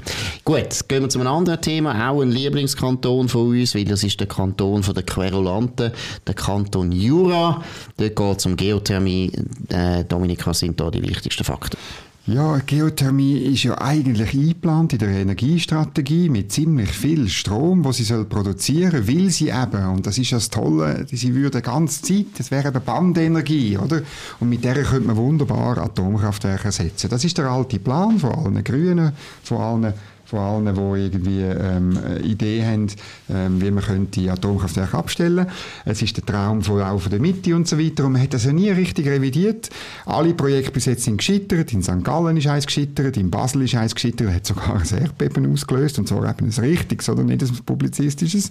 Gut, 0.44 0.61
gehen 0.88 1.02
wir 1.02 1.08
zu 1.08 1.18
einem 1.18 1.28
anderen 1.28 1.60
Thema, 1.60 2.10
auch 2.10 2.20
ein 2.22 2.30
Lieblingskanton 2.30 3.28
von 3.28 3.48
uns, 3.50 3.74
weil 3.74 3.84
das 3.84 4.04
ist 4.04 4.20
der 4.20 4.26
Kanton 4.26 4.82
der 4.82 5.02
Querulanten, 5.02 5.92
der 6.26 6.34
Kanton 6.34 6.92
Jura. 6.92 7.62
Dort 7.96 8.16
geht 8.16 8.38
es 8.38 8.46
um 8.46 8.56
Geothermie. 8.56 9.32
Äh, 9.68 10.04
Dominik, 10.04 10.46
was 10.46 10.60
sind 10.60 10.80
da 10.80 10.90
die 10.90 11.02
wichtigsten 11.02 11.44
Fakten? 11.44 11.78
Ja, 12.24 12.58
Geothermie 12.58 13.36
ist 13.36 13.64
ja 13.64 13.76
eigentlich 13.80 14.32
eingeplant 14.32 14.92
in 14.92 15.00
der 15.00 15.08
Energiestrategie 15.08 16.28
mit 16.28 16.52
ziemlich 16.52 16.90
viel 16.90 17.28
Strom, 17.28 17.84
wo 17.84 17.90
sie 17.90 18.04
soll 18.04 18.26
produzieren, 18.26 19.08
will 19.08 19.28
sie 19.30 19.48
eben, 19.48 19.84
und 19.88 20.06
das 20.06 20.18
ist 20.18 20.30
das 20.30 20.48
Tolle, 20.48 21.04
sie 21.10 21.34
würde 21.34 21.58
die 21.58 21.64
ganze 21.64 22.00
Zeit, 22.00 22.26
das 22.38 22.52
wäre 22.52 22.68
eben 22.68 22.84
Bandenergie, 22.84 23.76
oder? 23.76 24.02
Und 24.38 24.50
mit 24.50 24.62
der 24.62 24.80
könnte 24.84 25.08
man 25.08 25.16
wunderbar 25.16 25.78
Atomkraftwerke 25.78 26.66
ersetzen. 26.66 27.10
Das 27.10 27.24
ist 27.24 27.38
der 27.38 27.46
alte 27.50 27.80
Plan 27.80 28.20
von 28.20 28.30
allen 28.30 28.62
Grünen, 28.62 29.10
von 29.42 29.58
allen 29.58 29.92
von 30.32 30.40
allen, 30.40 30.74
die 30.74 31.02
irgendwie 31.02 31.42
ähm, 31.42 31.98
eine 32.02 32.20
Idee 32.20 32.64
haben, 32.64 32.86
ähm, 33.30 33.60
wie 33.60 33.70
man 33.70 33.84
könnte 33.84 34.20
die 34.20 34.30
Atomkraftwerke 34.30 34.96
abstellen 34.96 35.46
Es 35.84 36.00
ist 36.00 36.16
der 36.16 36.24
Traum 36.24 36.62
von, 36.62 36.80
auch 36.80 37.00
von 37.00 37.10
der 37.10 37.20
Mitte 37.20 37.54
und 37.54 37.68
so 37.68 37.78
weiter 37.78 38.06
und 38.06 38.12
man 38.12 38.22
hat 38.22 38.32
das 38.32 38.46
ja 38.46 38.52
nie 38.52 38.70
richtig 38.70 39.06
revidiert. 39.06 39.68
Alle 40.06 40.32
Projekte 40.32 40.72
bis 40.72 40.86
jetzt 40.86 41.04
sind 41.04 41.18
gescheitert. 41.18 41.74
In 41.74 41.82
St. 41.82 42.02
Gallen 42.02 42.38
ist 42.38 42.46
eins 42.46 42.66
gescheitert, 42.66 43.18
in 43.18 43.30
Basel 43.30 43.62
ist 43.62 43.74
eins 43.74 43.94
gescheitert, 43.94 44.32
hat 44.32 44.46
sogar 44.46 44.76
ein 44.76 44.98
Erdbeben 44.98 45.52
ausgelöst 45.52 45.98
und 45.98 46.08
zwar 46.08 46.28
eben 46.28 46.50
ein 46.50 46.64
richtiges 46.64 47.10
oder 47.10 47.24
nicht 47.24 47.42
ein 47.42 47.50
publizistisches. 47.66 48.48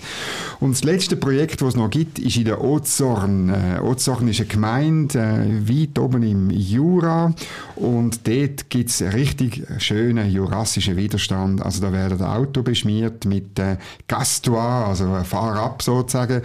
Und 0.60 0.74
das 0.74 0.84
letzte 0.84 1.16
Projekt, 1.16 1.62
das 1.62 1.70
es 1.70 1.76
noch 1.76 1.90
gibt, 1.90 2.20
ist 2.20 2.38
in 2.38 2.46
der 2.46 2.64
Ozorn. 2.64 3.50
Äh, 3.50 3.80
Ozorn 3.82 4.28
ist 4.28 4.40
eine 4.40 4.48
Gemeinde 4.48 5.18
äh, 5.18 5.68
weit 5.68 5.98
oben 5.98 6.22
im 6.22 6.52
Jura 6.52 7.34
und 7.76 8.28
dort 8.28 8.70
gibt 8.70 8.92
es 8.92 9.02
richtig 9.02 9.64
schönen 9.80 10.30
jurassischen 10.30 10.96
Widerstand 10.96 11.66
also 11.72 11.86
da 11.86 11.94
werden 11.94 12.22
Auto 12.22 12.64
beschmiert 12.64 13.24
mit 13.26 13.58
äh, 13.58 13.78
Gastoir, 14.08 14.88
also 14.88 15.08
Fahrrad 15.24 15.82
sozusagen. 15.82 16.42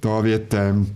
Da 0.00 0.24
wird 0.24 0.54
ähm, 0.54 0.92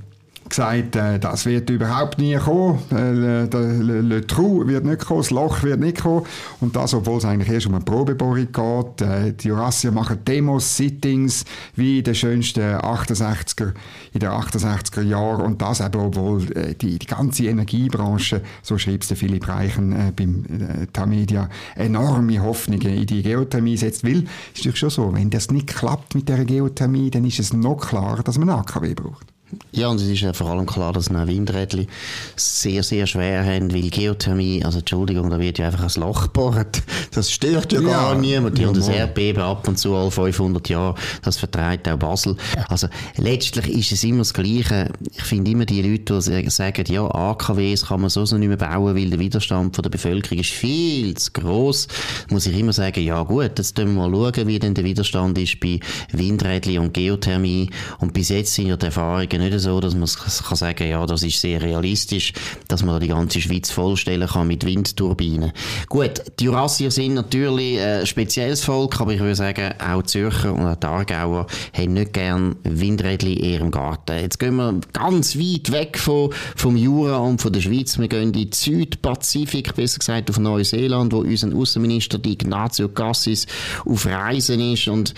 gesagt, 0.55 0.97
äh, 0.97 1.19
das 1.19 1.47
wird 1.47 1.69
überhaupt 1.71 2.19
nie 2.19 2.37
kommen, 2.37 2.79
äh, 2.91 3.49
der 3.49 3.61
Le, 3.61 4.01
Le 4.01 4.27
Trou 4.27 4.67
wird 4.67 4.85
nicht 4.85 5.05
kommen, 5.05 5.21
das 5.21 5.31
Loch 5.31 5.63
wird 5.63 5.81
nicht 5.81 6.03
kommen 6.03 6.25
und 6.61 6.77
das, 6.77 6.95
obwohl 6.95 7.19
es 7.19 7.25
eigentlich 7.25 7.51
erst 7.51 7.67
um 7.67 7.75
eine 7.75 7.85
Probebohrung 7.85 8.49
geht. 8.53 9.01
Äh, 9.01 9.33
die 9.33 9.49
Jurassier 9.49 9.91
machen 9.91 10.19
Demos, 10.25 10.77
Sittings, 10.77 11.45
wie 11.75 11.99
in 11.99 12.05
den 12.05 12.15
schönsten 12.15 12.61
68er, 12.61 13.73
in 14.13 14.21
den 14.21 14.31
68er 14.31 15.03
Jahren 15.03 15.43
und 15.43 15.61
das 15.61 15.81
eben, 15.81 16.01
obwohl 16.01 16.45
äh, 16.57 16.75
die, 16.75 16.99
die 16.99 17.07
ganze 17.07 17.45
Energiebranche, 17.47 18.41
so 18.63 18.79
schreibt 18.79 19.03
es 19.05 19.09
der 19.09 19.17
Philipp 19.17 19.49
Reichen 19.49 19.93
äh, 19.93 20.13
beim 20.15 20.45
äh, 20.45 20.87
Tamedia, 20.93 21.49
enorme 21.75 22.41
Hoffnungen 22.41 22.95
in 22.95 23.07
die 23.07 23.23
Geothermie 23.23 23.77
setzt, 23.77 24.05
weil, 24.05 24.23
ist 24.23 24.59
natürlich 24.59 24.79
schon 24.79 24.91
so, 24.91 25.13
wenn 25.15 25.31
das 25.31 25.51
nicht 25.51 25.67
klappt 25.67 26.15
mit 26.15 26.29
der 26.29 26.45
Geothermie, 26.45 27.11
dann 27.11 27.25
ist 27.25 27.41
es 27.41 27.53
noch 27.53 27.77
klarer, 27.77 28.23
dass 28.23 28.39
man 28.39 28.51
AKW 28.51 28.95
braucht. 28.95 29.34
Ja, 29.73 29.89
und 29.89 30.01
es 30.01 30.09
ist 30.09 30.21
ja 30.21 30.33
vor 30.33 30.51
allem 30.51 30.67
klar, 30.67 30.93
dass 30.93 31.09
eine 31.09 31.27
Windrädchen 31.27 31.87
sehr, 32.37 32.83
sehr 32.83 33.07
schwer 33.07 33.45
haben, 33.45 33.73
weil 33.73 33.91
Geothermie, 33.91 34.65
also 34.65 34.79
Entschuldigung, 34.79 35.31
da 35.31 35.39
wird 35.39 35.59
ja 35.59 35.67
einfach 35.67 35.95
ein 35.95 36.01
Loch 36.01 36.25
gebohrt. 36.25 36.83
Das 37.13 37.31
stört 37.31 37.73
ja, 37.73 37.81
ja 37.81 37.89
gar 37.89 38.15
niemand. 38.15 38.59
Die 38.59 38.67
haben 38.67 38.75
das 38.75 38.89
Erdbeben 38.89 39.43
ab 39.43 39.69
und 39.69 39.79
zu 39.79 39.95
alle 39.95 40.11
500 40.11 40.69
Jahre. 40.69 40.95
Das 41.23 41.37
vertreibt 41.37 41.89
auch 41.89 41.99
Basel. 41.99 42.37
Also 42.69 42.89
letztlich 43.17 43.69
ist 43.69 43.93
es 43.93 44.05
immer 44.05 44.19
das 44.19 44.35
Gleiche. 44.35 44.91
Ich 45.13 45.23
finde 45.23 45.51
immer 45.51 45.65
die 45.65 45.83
Leute, 45.83 46.19
die 46.19 46.51
sagen, 46.51 46.85
ja, 46.89 47.05
AKWs 47.05 47.87
kann 47.87 48.01
man 48.01 48.11
so 48.11 48.25
so 48.25 48.39
nicht 48.39 48.49
mehr 48.49 48.57
bauen, 48.57 48.97
weil 48.97 49.11
der 49.11 49.19
Widerstand 49.19 49.77
von 49.77 49.83
der 49.83 49.91
Bevölkerung 49.91 50.39
ist 50.39 50.51
viel 50.51 51.15
zu 51.15 51.31
gross. 51.33 51.87
Muss 52.31 52.47
ich 52.47 52.59
immer 52.59 52.73
sagen, 52.73 53.05
ja 53.05 53.23
gut, 53.23 53.59
jetzt 53.59 53.77
müssen 53.79 53.95
wir 53.95 54.09
mal 54.09 54.33
schauen, 54.33 54.47
wie 54.47 54.59
denn 54.59 54.75
der 54.75 54.85
Widerstand 54.85 55.39
ist 55.39 55.61
bei 55.61 55.79
Windrädchen 56.13 56.79
und 56.79 56.95
Geothermie. 56.95 57.71
Und 57.99 58.13
bis 58.13 58.31
jetzt 58.31 58.55
sind 58.55 58.69
ja 58.69 58.77
die 58.77 58.87
Erfahrungen 58.87 59.34
nicht 59.39 59.59
so, 59.61 59.81
dass 59.81 59.95
man 59.95 60.09
kann 60.09 60.57
sagen 60.57 60.89
ja, 60.89 61.05
das 61.07 61.23
ist 61.23 61.41
sehr 61.41 61.63
realistisch, 61.63 62.33
dass 62.69 62.85
man 62.85 63.01
die 63.01 63.09
ganze 63.09 63.41
Schweiz 63.41 63.71
vollstellen 63.71 64.29
kann 64.29 64.47
mit 64.47 64.65
Windturbinen. 64.65 65.53
Gut, 65.89 66.23
die 66.39 66.45
Jurassier 66.45 66.91
sind 66.91 67.15
natürlich 67.15 67.81
ein 67.81 68.07
spezielles 68.07 68.65
Volk, 68.65 69.01
aber 69.01 69.13
ich 69.13 69.21
würde 69.21 69.35
sagen, 69.35 69.75
auch 69.79 70.03
Zürcher 70.03 70.53
und 70.53 70.67
auch 70.67 70.77
die 70.77 70.87
Aargauer 70.87 71.47
haben 71.77 71.93
nicht 71.95 72.13
gern 72.13 72.57
Windrädchen 72.65 73.33
in 73.33 73.45
ihrem 73.45 73.71
Garten. 73.71 74.19
Jetzt 74.19 74.39
gehen 74.39 74.57
wir 74.57 74.81
ganz 74.93 75.37
weit 75.37 75.73
weg 75.73 75.99
von, 75.99 76.31
vom 76.57 76.77
Jura 76.77 77.19
und 77.19 77.41
von 77.41 77.53
der 77.53 77.61
Schweiz. 77.61 77.99
Wir 77.99 78.09
gehen 78.09 78.25
in 78.25 78.33
die 78.33 78.51
Südpazifik, 78.53 79.75
besser 79.75 79.99
gesagt 79.99 80.31
auf 80.31 80.39
Neuseeland, 80.39 81.13
wo 81.13 81.19
unser 81.19 81.55
Außenminister 81.55 82.19
Ignazio 82.25 82.89
Cassis 82.89 83.47
auf 83.85 84.07
Reisen 84.07 84.61
ist 84.73 84.89
und 84.89 85.15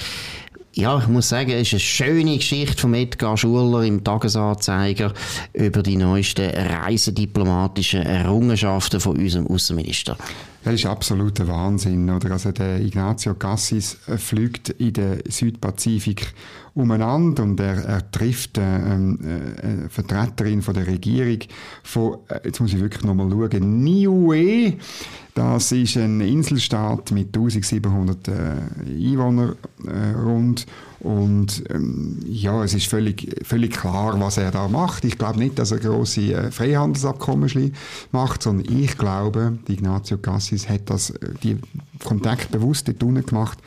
ja, 0.77 0.99
ich 0.99 1.09
muss 1.09 1.31
sagen, 1.31 1.53
es 1.53 1.69
ist 1.69 1.73
eine 1.73 1.81
schöne 1.81 2.37
Geschichte 2.37 2.79
von 2.79 2.93
Edgar 2.93 3.37
Schuller 3.39 3.83
im 3.83 4.05
Tagesanzeiger 4.05 5.15
über 5.55 5.83
die 5.83 5.97
neuesten 5.97 6.51
reisediplomatischen 6.51 8.03
Errungenschaften 8.03 9.01
von 9.01 9.17
unserem 9.17 9.47
Außenminister. 9.47 10.19
Das 10.67 10.75
ist 10.75 10.87
absoluter 10.87 11.47
Wahnsinn. 11.47 12.11
Oder? 12.11 12.33
Also 12.33 12.51
der 12.51 12.81
Ignazio 12.81 13.35
Cassis 13.35 13.99
äh, 14.09 14.19
fliegt 14.19 14.71
in 14.71 14.95
den 14.95 15.21
Südpazifik 15.29 16.35
umeinander 16.75 17.45
und 17.45 17.61
er, 17.61 17.85
er 17.85 18.11
trifft 18.11 18.59
äh, 18.59 18.63
ähm, 18.63 19.17
äh, 19.23 19.65
eine 19.65 19.89
Vertreterin 19.89 20.63
von 20.63 20.75
der 20.75 20.89
Regierung 20.89 21.39
von, 21.85 22.19
äh, 22.27 22.41
jetzt 22.47 22.59
muss 22.61 22.73
ich 22.73 22.81
wirklich 22.81 23.05
nochmal 23.05 23.31
schauen, 23.31 23.85
Niue. 23.85 24.75
Das 25.35 25.71
ist 25.71 25.99
ein 25.99 26.21
Inselstaat 26.21 27.13
mit 27.13 27.29
1700 27.29 28.27
äh, 28.27 28.33
Einwohnern 28.89 29.55
äh, 29.87 30.19
rund 30.19 30.67
und 31.01 31.63
ähm, 31.71 32.19
ja, 32.27 32.65
es 32.65 32.73
ist 32.75 32.87
völlig, 32.87 33.45
völlig 33.45 33.73
klar, 33.73 34.19
was 34.19 34.39
er 34.39 34.51
da 34.51 34.67
macht. 34.67 35.05
Ich 35.05 35.19
glaube 35.19 35.39
nicht, 35.39 35.59
dass 35.59 35.71
er 35.71 35.79
große 35.79 36.33
äh, 36.33 36.51
Freihandelsabkommen 36.51 37.73
macht, 38.13 38.43
sondern 38.43 38.75
ich 38.75 38.97
glaube, 38.97 39.59
Ignazio 39.69 40.17
Cassis 40.17 40.56
hat 40.69 40.91
das, 40.91 41.11
äh, 41.11 41.35
die 41.43 41.59
Kontakt 42.05 42.51
bewusst 42.51 42.89
dort 42.89 43.27
gemacht, 43.27 43.59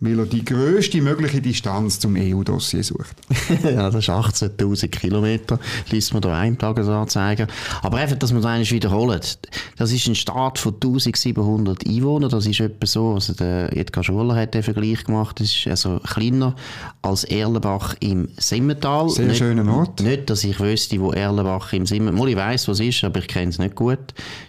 weil 0.00 0.18
er 0.18 0.26
die 0.26 0.44
grösste 0.44 1.00
mögliche 1.02 1.40
Distanz 1.40 1.98
zum 1.98 2.14
EU-Dossier 2.16 2.84
sucht. 2.84 3.16
ja, 3.64 3.90
das 3.90 3.96
ist 3.96 4.10
18.000 4.10 4.88
Kilometer, 4.88 5.58
liest 5.90 6.12
man 6.12 6.22
da 6.22 6.38
einen 6.38 6.56
Tagesanzeiger. 6.56 7.48
Aber 7.82 7.96
einfach, 7.96 8.16
dass 8.16 8.32
man 8.32 8.42
das 8.42 8.50
eigentlich 8.50 8.72
wiederholt. 8.72 9.38
Das 9.76 9.92
ist 9.92 10.06
ein 10.06 10.14
Staat 10.14 10.58
von 10.58 10.74
1700 10.74 11.86
Einwohnern, 11.86 12.30
das 12.30 12.46
ist 12.46 12.60
etwa 12.60 12.86
so, 12.86 13.14
also 13.14 13.32
der 13.32 13.76
Edgar 13.76 14.04
Schuller 14.04 14.36
hat 14.36 14.54
den 14.54 14.62
Vergleich 14.62 15.04
gemacht, 15.04 15.40
das 15.40 15.48
ist 15.48 15.66
also 15.66 15.98
kleiner 16.00 16.54
als 17.02 17.24
Erlenbach 17.24 17.96
im 18.00 18.28
Simmental. 18.36 19.08
Sehr 19.08 19.26
nicht, 19.26 19.38
schöner 19.38 19.72
Ort. 19.72 20.00
Nicht, 20.00 20.30
dass 20.30 20.44
ich 20.44 20.60
wüsste, 20.60 21.00
wo 21.00 21.10
Erlenbach 21.10 21.72
im 21.72 21.86
Simmental, 21.86 22.28
ich 22.28 22.36
weiss, 22.36 22.68
was 22.68 22.78
es 22.78 22.86
ist, 22.86 23.04
aber 23.04 23.18
ich 23.18 23.26
kenne 23.26 23.50
es 23.50 23.58
nicht 23.58 23.74
gut. 23.74 23.98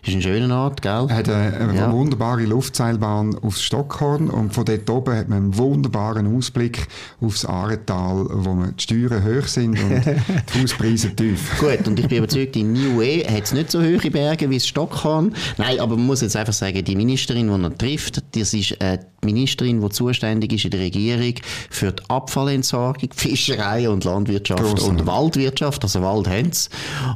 Ist 0.05 0.13
ein 0.13 0.21
schöner 0.21 0.63
Ort, 0.63 0.83
gell? 0.83 1.07
Er 1.09 1.15
hat 1.15 1.29
eine, 1.29 1.57
eine 1.57 1.75
ja. 1.75 1.91
wunderbare 1.91 2.45
Luftseilbahn 2.45 3.35
aufs 3.39 3.63
Stockhorn 3.63 4.29
und 4.29 4.53
von 4.53 4.65
dort 4.65 4.87
oben 4.89 5.15
hat 5.15 5.27
man 5.27 5.38
einen 5.39 5.57
wunderbaren 5.57 6.35
Ausblick 6.35 6.87
aufs 7.21 7.45
Aretal, 7.45 8.27
wo 8.29 8.63
die 8.65 8.81
Steuern 8.81 9.23
hoch 9.23 9.47
sind 9.47 9.79
und 9.81 10.05
die 10.53 10.61
Hauspreise 10.61 11.15
tief. 11.15 11.59
Gut, 11.59 11.87
und 11.87 11.99
ich 11.99 12.07
bin 12.07 12.19
überzeugt, 12.19 12.55
in 12.55 12.73
Niue 12.73 13.23
hat 13.25 13.43
es 13.43 13.53
nicht 13.53 13.71
so 13.71 13.81
hohe 13.81 14.11
Berge 14.11 14.49
wie 14.49 14.55
in 14.55 14.59
Stockholm. 14.59 15.33
Nein, 15.57 15.79
aber 15.79 15.95
man 15.95 16.05
muss 16.05 16.21
jetzt 16.21 16.35
einfach 16.35 16.53
sagen, 16.53 16.83
die 16.83 16.95
Ministerin, 16.95 17.47
die 17.47 17.63
er 17.63 17.77
trifft, 17.77 18.23
das 18.35 18.53
ist 18.53 18.79
äh, 18.81 18.99
die 19.21 19.25
Ministerin, 19.25 19.81
die 19.81 19.89
zuständig 19.89 20.53
ist 20.53 20.65
in 20.65 20.71
der 20.71 20.79
Regierung 20.79 21.33
für 21.69 21.91
die 21.91 22.03
Abfallentsorgung, 22.07 23.09
Fischerei 23.15 23.89
und 23.89 24.03
Landwirtschaft 24.03 24.63
Gross, 24.63 24.83
und 24.83 25.05
Waldwirtschaft, 25.05 25.83
also 25.83 26.01
Wald 26.01 26.27
haben 26.27 26.51
sie. 26.51 26.69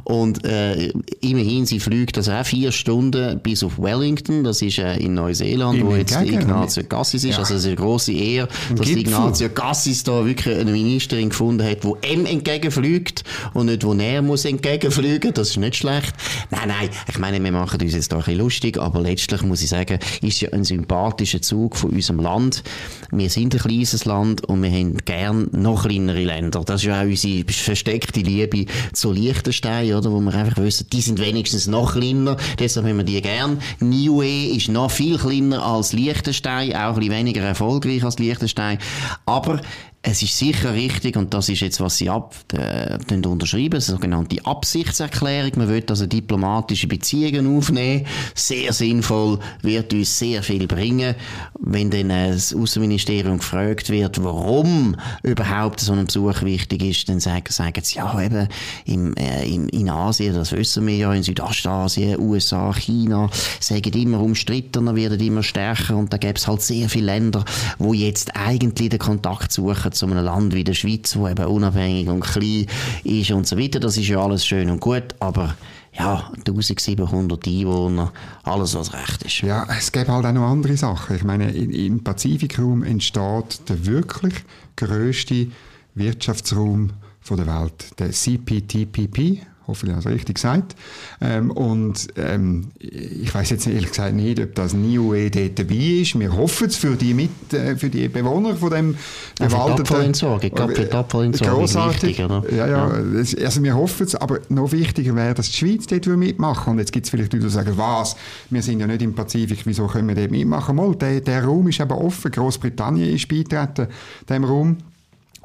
Und 0.04 0.44
äh, 0.44 0.92
immerhin, 1.20 1.66
sie 1.66 1.80
fliegt 1.80 2.16
also 2.16 2.32
auch 2.32 2.44
vier 2.44 2.72
Stunden 2.72 3.40
bis 3.40 3.62
auf 3.62 3.78
Wellington, 3.78 4.44
das 4.44 4.62
ist 4.62 4.78
äh, 4.78 4.96
in 4.96 5.14
Neuseeland, 5.14 5.78
Im 5.78 5.86
wo 5.86 5.94
jetzt 5.94 6.16
Ignazio 6.20 6.84
Cassis 6.84 7.24
ist, 7.24 7.32
ja. 7.32 7.38
also 7.38 7.54
eine 7.54 7.76
grosse 7.76 8.12
Ehre, 8.18 8.48
dass 8.74 8.88
Ignazio 8.88 9.48
Cassis 9.48 10.02
da 10.04 10.24
wirklich 10.24 10.56
eine 10.56 10.72
Ministerin 10.72 11.28
gefunden 11.30 11.66
hat, 11.66 11.84
die 11.84 12.12
ihm 12.12 12.26
entgegenfliegt 12.26 13.24
und 13.52 13.66
nicht, 13.66 13.84
wo 13.84 13.94
er 13.94 14.22
muss 14.22 14.44
entgegenfliegen, 14.44 15.32
das 15.34 15.50
ist 15.50 15.56
nicht 15.56 15.76
schlecht. 15.76 16.14
Nein, 16.50 16.68
nein, 16.68 16.88
ich 17.08 17.18
meine, 17.18 17.42
wir 17.42 17.52
machen 17.52 17.80
uns 17.80 17.94
jetzt 17.94 18.12
da 18.12 18.16
ein 18.16 18.22
bisschen 18.24 18.38
lustig, 18.38 18.78
aber 18.78 19.00
letztlich 19.00 19.42
muss 19.42 19.62
ich 19.62 19.68
sagen, 19.68 19.98
ist 20.22 20.40
ja 20.40 20.50
ein 20.52 20.64
sympathischer 20.64 21.42
Zug 21.42 21.76
von 21.76 21.90
unserem 21.90 22.20
Land. 22.20 22.62
Wir 23.10 23.30
sind 23.30 23.54
ein 23.54 23.60
kleines 23.60 24.04
Land 24.04 24.44
und 24.44 24.62
wir 24.62 24.70
haben 24.70 24.96
gern 25.04 25.48
noch 25.52 25.84
kleinere 25.84 26.24
Länder. 26.24 26.62
Das 26.64 26.82
ist 26.82 26.86
ja 26.86 27.00
auch 27.00 27.06
unsere 27.06 27.44
versteckte 27.50 28.20
Liebe 28.20 28.66
zu 28.92 29.12
Liechtenstein, 29.12 29.92
oder, 29.94 30.10
wo 30.10 30.20
wir 30.20 30.34
einfach 30.34 30.62
wissen, 30.62 30.86
die 30.92 31.00
sind 31.00 31.18
wenigstens 31.20 31.66
noch 31.66 31.94
kleiner, 31.94 32.36
deshalb 32.58 32.86
haben 32.86 32.98
wir 32.98 33.04
die 33.04 33.20
gern. 33.20 33.58
Niue 33.80 34.56
ist 34.56 34.68
noch 34.68 34.90
viel 34.90 35.18
kleiner 35.18 35.64
als 35.64 35.92
Liechtenstein, 35.92 36.74
auch 36.74 36.94
ein 36.94 36.94
bisschen 36.96 37.12
weniger 37.12 37.42
erfolgreich 37.42 38.03
als 38.04 38.18
Liechtenstein, 38.18 38.78
aber 39.26 39.60
es 40.06 40.22
ist 40.22 40.36
sicher 40.36 40.74
richtig, 40.74 41.16
und 41.16 41.32
das 41.32 41.48
ist 41.48 41.60
jetzt, 41.60 41.80
was 41.80 41.96
Sie 41.96 42.10
ab, 42.10 42.34
äh, 42.52 42.98
unterschreiben, 43.26 43.72
eine 43.74 43.80
sogenannte 43.80 44.44
Absichtserklärung. 44.44 45.52
Man 45.56 45.68
will 45.68 45.82
also 45.88 46.04
diplomatische 46.04 46.86
Beziehungen 46.86 47.56
aufnehmen. 47.56 48.04
Sehr 48.34 48.74
sinnvoll, 48.74 49.38
wird 49.62 49.94
uns 49.94 50.18
sehr 50.18 50.42
viel 50.42 50.66
bringen. 50.66 51.14
Wenn 51.58 51.90
dann 51.90 52.10
äh, 52.10 52.32
das 52.32 52.54
Außenministerium 52.54 53.38
gefragt 53.38 53.88
wird, 53.88 54.22
warum 54.22 54.94
überhaupt 55.22 55.80
so 55.80 55.94
ein 55.94 56.04
Besuch 56.04 56.42
wichtig 56.42 56.82
ist, 56.82 57.08
dann 57.08 57.20
sagen, 57.20 57.46
sagen 57.48 57.82
sie, 57.82 57.96
ja, 57.96 58.20
eben, 58.20 58.48
im, 58.84 59.16
äh, 59.16 59.46
in, 59.46 59.70
in 59.70 59.88
Asien, 59.88 60.34
das 60.34 60.52
wissen 60.52 60.86
wir 60.86 60.96
ja, 60.96 61.14
in 61.14 61.22
Südostasien, 61.22 62.20
USA, 62.20 62.74
China, 62.74 63.30
sagen 63.58 63.94
immer 63.94 64.20
umstrittener, 64.20 64.94
werden 64.96 65.20
immer 65.20 65.42
stärker, 65.42 65.96
und 65.96 66.12
da 66.12 66.18
gäbe 66.18 66.34
es 66.34 66.46
halt 66.46 66.60
sehr 66.60 66.90
viele 66.90 67.06
Länder, 67.06 67.42
wo 67.78 67.94
jetzt 67.94 68.36
eigentlich 68.36 68.90
den 68.90 68.98
Kontakt 68.98 69.50
suchen 69.50 69.93
zu 69.94 70.06
einem 70.06 70.24
Land 70.24 70.54
wie 70.54 70.64
der 70.64 70.74
Schweiz, 70.74 71.16
wo 71.16 71.28
eben 71.28 71.46
unabhängig 71.46 72.08
und 72.08 72.20
klein 72.20 72.66
ist 73.04 73.30
und 73.30 73.46
so 73.46 73.58
weiter. 73.58 73.80
Das 73.80 73.96
ist 73.96 74.08
ja 74.08 74.22
alles 74.22 74.44
schön 74.46 74.70
und 74.70 74.80
gut, 74.80 75.14
aber 75.20 75.54
ja, 75.96 76.30
1700 76.46 77.46
Einwohner, 77.46 78.12
alles 78.42 78.74
was 78.74 78.92
recht 78.92 79.22
ist. 79.22 79.42
Ja, 79.42 79.66
es 79.78 79.92
gibt 79.92 80.08
halt 80.08 80.26
auch 80.26 80.32
noch 80.32 80.48
andere 80.48 80.76
Sachen. 80.76 81.16
Ich 81.16 81.24
meine, 81.24 81.50
im 81.52 82.02
Pazifikraum 82.02 82.82
entsteht 82.82 83.68
der 83.68 83.86
wirklich 83.86 84.34
grösste 84.76 85.48
Wirtschaftsraum 85.94 86.90
der 87.30 87.46
Welt, 87.46 87.98
der 87.98 88.10
CPTPP, 88.10 89.40
hoffe 89.66 89.86
ich 89.86 89.92
habe 89.92 90.00
es 90.00 90.06
richtig 90.06 90.36
gesagt. 90.36 90.74
Ähm, 91.20 91.50
und 91.50 92.08
ähm, 92.16 92.68
ich 92.78 93.34
weiß 93.34 93.50
jetzt 93.50 93.66
ehrlich 93.66 93.88
gesagt 93.88 94.14
nicht, 94.14 94.40
ob 94.40 94.54
das 94.54 94.74
NIUE 94.74 95.30
dort 95.30 95.58
dabei 95.58 95.74
ist. 95.74 96.18
Wir 96.18 96.36
hoffen 96.36 96.66
es 96.66 96.76
für 96.76 96.96
die, 96.96 97.14
mit, 97.14 97.52
äh, 97.52 97.76
für 97.76 97.90
die 97.90 98.08
Bewohner 98.08 98.56
von 98.56 98.70
dem 98.70 98.96
bewaldeten... 99.38 99.84
Ja, 99.92 100.36
ich 100.42 100.52
für 100.76 100.84
die 100.84 100.92
Abfallentsorgung 100.92 101.58
grossartig. 101.58 102.18
wichtig, 102.18 102.24
oder? 102.24 102.42
Ja, 102.50 102.66
ja, 102.66 102.88
ja. 102.88 103.44
also 103.44 103.62
wir 103.62 103.74
hoffen 103.74 104.06
es, 104.06 104.14
aber 104.14 104.40
noch 104.48 104.72
wichtiger 104.72 105.14
wäre, 105.16 105.34
dass 105.34 105.50
die 105.50 105.56
Schweiz 105.56 105.86
dort 105.86 106.06
mitmachen 106.06 106.72
Und 106.72 106.78
jetzt 106.78 106.92
gibt 106.92 107.06
es 107.06 107.10
vielleicht 107.10 107.32
Leute, 107.32 107.46
die 107.46 107.52
sagen, 107.52 107.72
was, 107.76 108.16
wir 108.50 108.62
sind 108.62 108.80
ja 108.80 108.86
nicht 108.86 109.02
im 109.02 109.14
Pazifik, 109.14 109.60
wieso 109.64 109.86
können 109.86 110.08
wir 110.08 110.14
dort 110.14 110.30
mitmachen? 110.30 110.76
Mal, 110.76 110.94
der, 110.96 111.20
der 111.20 111.44
Raum 111.44 111.68
ist 111.68 111.80
eben 111.80 111.92
offen, 111.92 112.30
Großbritannien 112.30 113.14
ist 113.14 113.28
beitreten, 113.28 113.88
dem 114.28 114.44
Raum. 114.44 114.76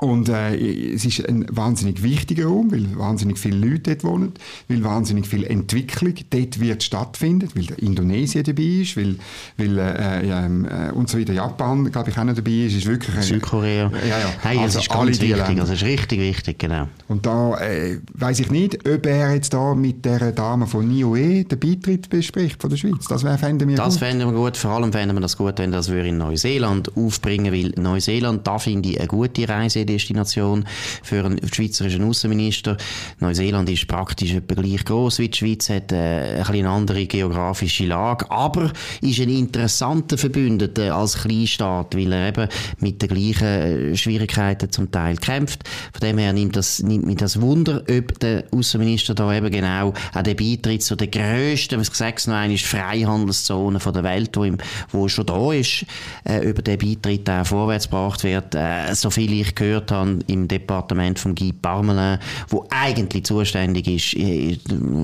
Und 0.02 0.30
äh, 0.30 0.56
es 0.94 1.04
ist 1.04 1.28
ein 1.28 1.46
wahnsinnig 1.50 2.02
wichtiger 2.02 2.46
Raum, 2.46 2.72
weil 2.72 2.98
wahnsinnig 2.98 3.38
viele 3.38 3.58
Leute 3.58 3.96
dort 3.96 4.04
wohnen, 4.06 4.34
weil 4.70 4.84
wahnsinnig 4.84 5.28
viel 5.28 5.44
Entwicklung 5.44 6.14
dort 6.30 6.60
wird 6.60 6.84
stattfinden, 6.84 7.50
weil 7.54 7.68
Indonesien 7.78 8.46
dabei 8.46 8.64
ist, 8.64 8.96
weil, 8.96 9.16
weil 9.58 9.78
äh, 9.78 10.30
äh, 10.30 10.92
und 10.92 11.10
so 11.10 11.20
weiter 11.20 11.34
Japan, 11.34 11.92
glaube 11.92 12.12
ich, 12.12 12.18
auch 12.18 12.24
noch 12.24 12.34
dabei 12.34 12.52
ist. 12.52 12.76
ist 12.76 12.86
wirklich 12.86 13.16
ein, 13.16 13.24
Südkorea. 13.24 13.92
Ja, 14.08 14.20
ja. 14.20 14.30
Hey, 14.42 14.58
also 14.60 14.78
das 14.78 14.88
ist 14.88 14.90
ganz 14.90 15.20
wichtig, 15.20 15.40
also 15.40 15.58
das 15.60 15.72
ist 15.72 15.84
richtig 15.84 16.20
wichtig, 16.20 16.60
genau. 16.60 16.88
Und 17.10 17.26
da 17.26 17.58
äh, 17.58 18.00
weiß 18.14 18.40
ich 18.40 18.52
nicht, 18.52 18.88
ob 18.88 19.06
er 19.06 19.34
jetzt 19.34 19.54
da 19.54 19.76
mit 19.76 20.06
der 20.06 20.32
Dame 20.32 20.66
von 20.66 20.88
NIOE 20.88 21.44
den 21.44 21.60
Beitritt 21.60 22.10
bespricht 22.10 22.62
von 22.62 22.70
der 22.70 22.78
Schweiz. 22.78 23.06
Das 23.10 23.24
fänden 23.24 23.68
wir 23.68 23.76
Das 23.76 23.98
fänden 23.98 24.32
wir 24.32 24.34
gut, 24.34 24.56
vor 24.56 24.72
allem 24.72 24.94
fänden 24.94 25.18
wir 25.18 25.22
das 25.22 25.36
gut, 25.36 25.58
wenn 25.58 25.74
das 25.74 25.92
wir 25.92 26.06
in 26.06 26.18
Neuseeland 26.18 26.96
aufbringen, 26.96 27.54
weil 27.54 27.74
Neuseeland, 27.82 28.48
da 28.48 28.60
finde 28.60 28.90
ich 28.90 29.00
eine 29.00 29.08
gute 29.10 29.48
Reise 29.50 29.89
Destination 29.94 30.66
für 31.04 31.26
einen 31.26 31.40
schweizerischen 31.52 32.04
Außenminister. 32.04 32.78
Neuseeland 33.20 33.70
ist 33.70 33.88
praktisch 33.88 34.34
etwa 34.34 34.62
gleich 34.62 34.86
groß 34.86 35.20
wie 35.20 35.30
die 35.30 35.38
Schweiz, 35.38 35.70
hat 35.70 35.92
äh, 35.92 36.42
ein 36.42 36.60
eine 36.60 36.70
andere 36.70 37.06
geografische 37.06 37.86
Lage, 37.86 38.30
aber 38.30 38.72
ist 39.02 39.20
ein 39.20 39.30
interessanter 39.30 40.18
Verbündeter 40.18 40.96
als 40.96 41.18
Kleinstaat, 41.18 41.96
weil 41.96 42.12
er 42.12 42.30
eben 42.30 42.48
mit 42.80 43.02
den 43.02 43.10
gleichen 43.10 43.46
äh, 43.46 43.98
Schwierigkeiten 43.98 44.72
zum 44.72 44.92
Teil 44.92 45.18
kämpft. 45.18 45.68
Von 45.94 46.08
dem 46.08 46.18
her 46.18 46.34
nimmt, 46.34 46.56
das, 46.56 46.82
nimmt 46.82 47.06
mich 47.06 47.18
das 47.18 47.42
Wunder, 47.42 47.84
ob 47.90 48.20
der 48.20 48.46
Außenminister 48.52 49.16
da 49.16 49.34
eben 49.34 49.52
genau 49.52 49.94
an 50.14 50.24
den 50.24 50.36
Beitritt 50.36 50.84
zu 50.84 50.96
der 50.96 51.08
grössten, 51.08 51.80
was 51.80 51.92
gesagt 51.92 52.28
noch 52.28 52.36
einmal, 52.36 52.58
Freihandelszone 52.58 53.80
der 53.80 54.04
Welt, 54.04 54.36
wo, 54.36 54.44
im, 54.44 54.58
wo 54.92 55.08
schon 55.08 55.26
da 55.26 55.54
ist, 55.54 55.86
äh, 56.26 56.48
über 56.48 56.62
den 56.62 56.78
Beitritt 56.78 57.30
auch 57.30 57.46
vorwärts 57.46 57.86
gebracht 57.86 58.24
wird. 58.24 58.56
Äh, 58.56 58.94
so 58.94 59.10
viel 59.10 59.34
ich 59.34 59.56
gehört 59.56 59.79
gehört 59.80 59.92
habe 59.92 60.20
im 60.28 60.48
Departement 60.48 61.20
von 61.20 61.36
Guy 61.36 61.54
Parmelin, 61.54 62.20
wo 62.50 62.66
eigentlich 62.70 63.26
zuständig 63.26 63.88
ist, 63.88 64.16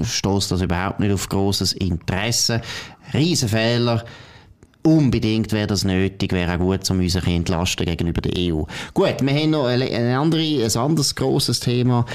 stoßt 0.10 0.52
das 0.52 0.62
überhaupt 0.62 1.00
nicht 1.00 1.14
auf 1.14 1.30
großes 1.30 1.74
Interesse. 1.74 2.62
Riesenfehler. 3.14 4.04
Unbedingt 4.86 5.52
wäre 5.52 5.66
das 5.66 5.84
nötig, 5.84 6.32
wäre 6.32 6.54
auch 6.54 6.60
gut, 6.60 6.88
um 6.92 7.00
uns 7.00 7.16
ein 7.16 7.26
entlasten 7.26 7.88
gegenüber 7.88 8.22
der 8.22 8.34
EU. 8.38 8.66
Gut, 8.94 9.16
wir 9.20 9.34
haben 9.34 9.50
noch 9.50 9.66
ein, 9.66 9.82
andere, 9.82 10.64
ein 10.64 10.78
anderes 10.78 11.16
grosses 11.16 11.60
Thema 11.60 12.06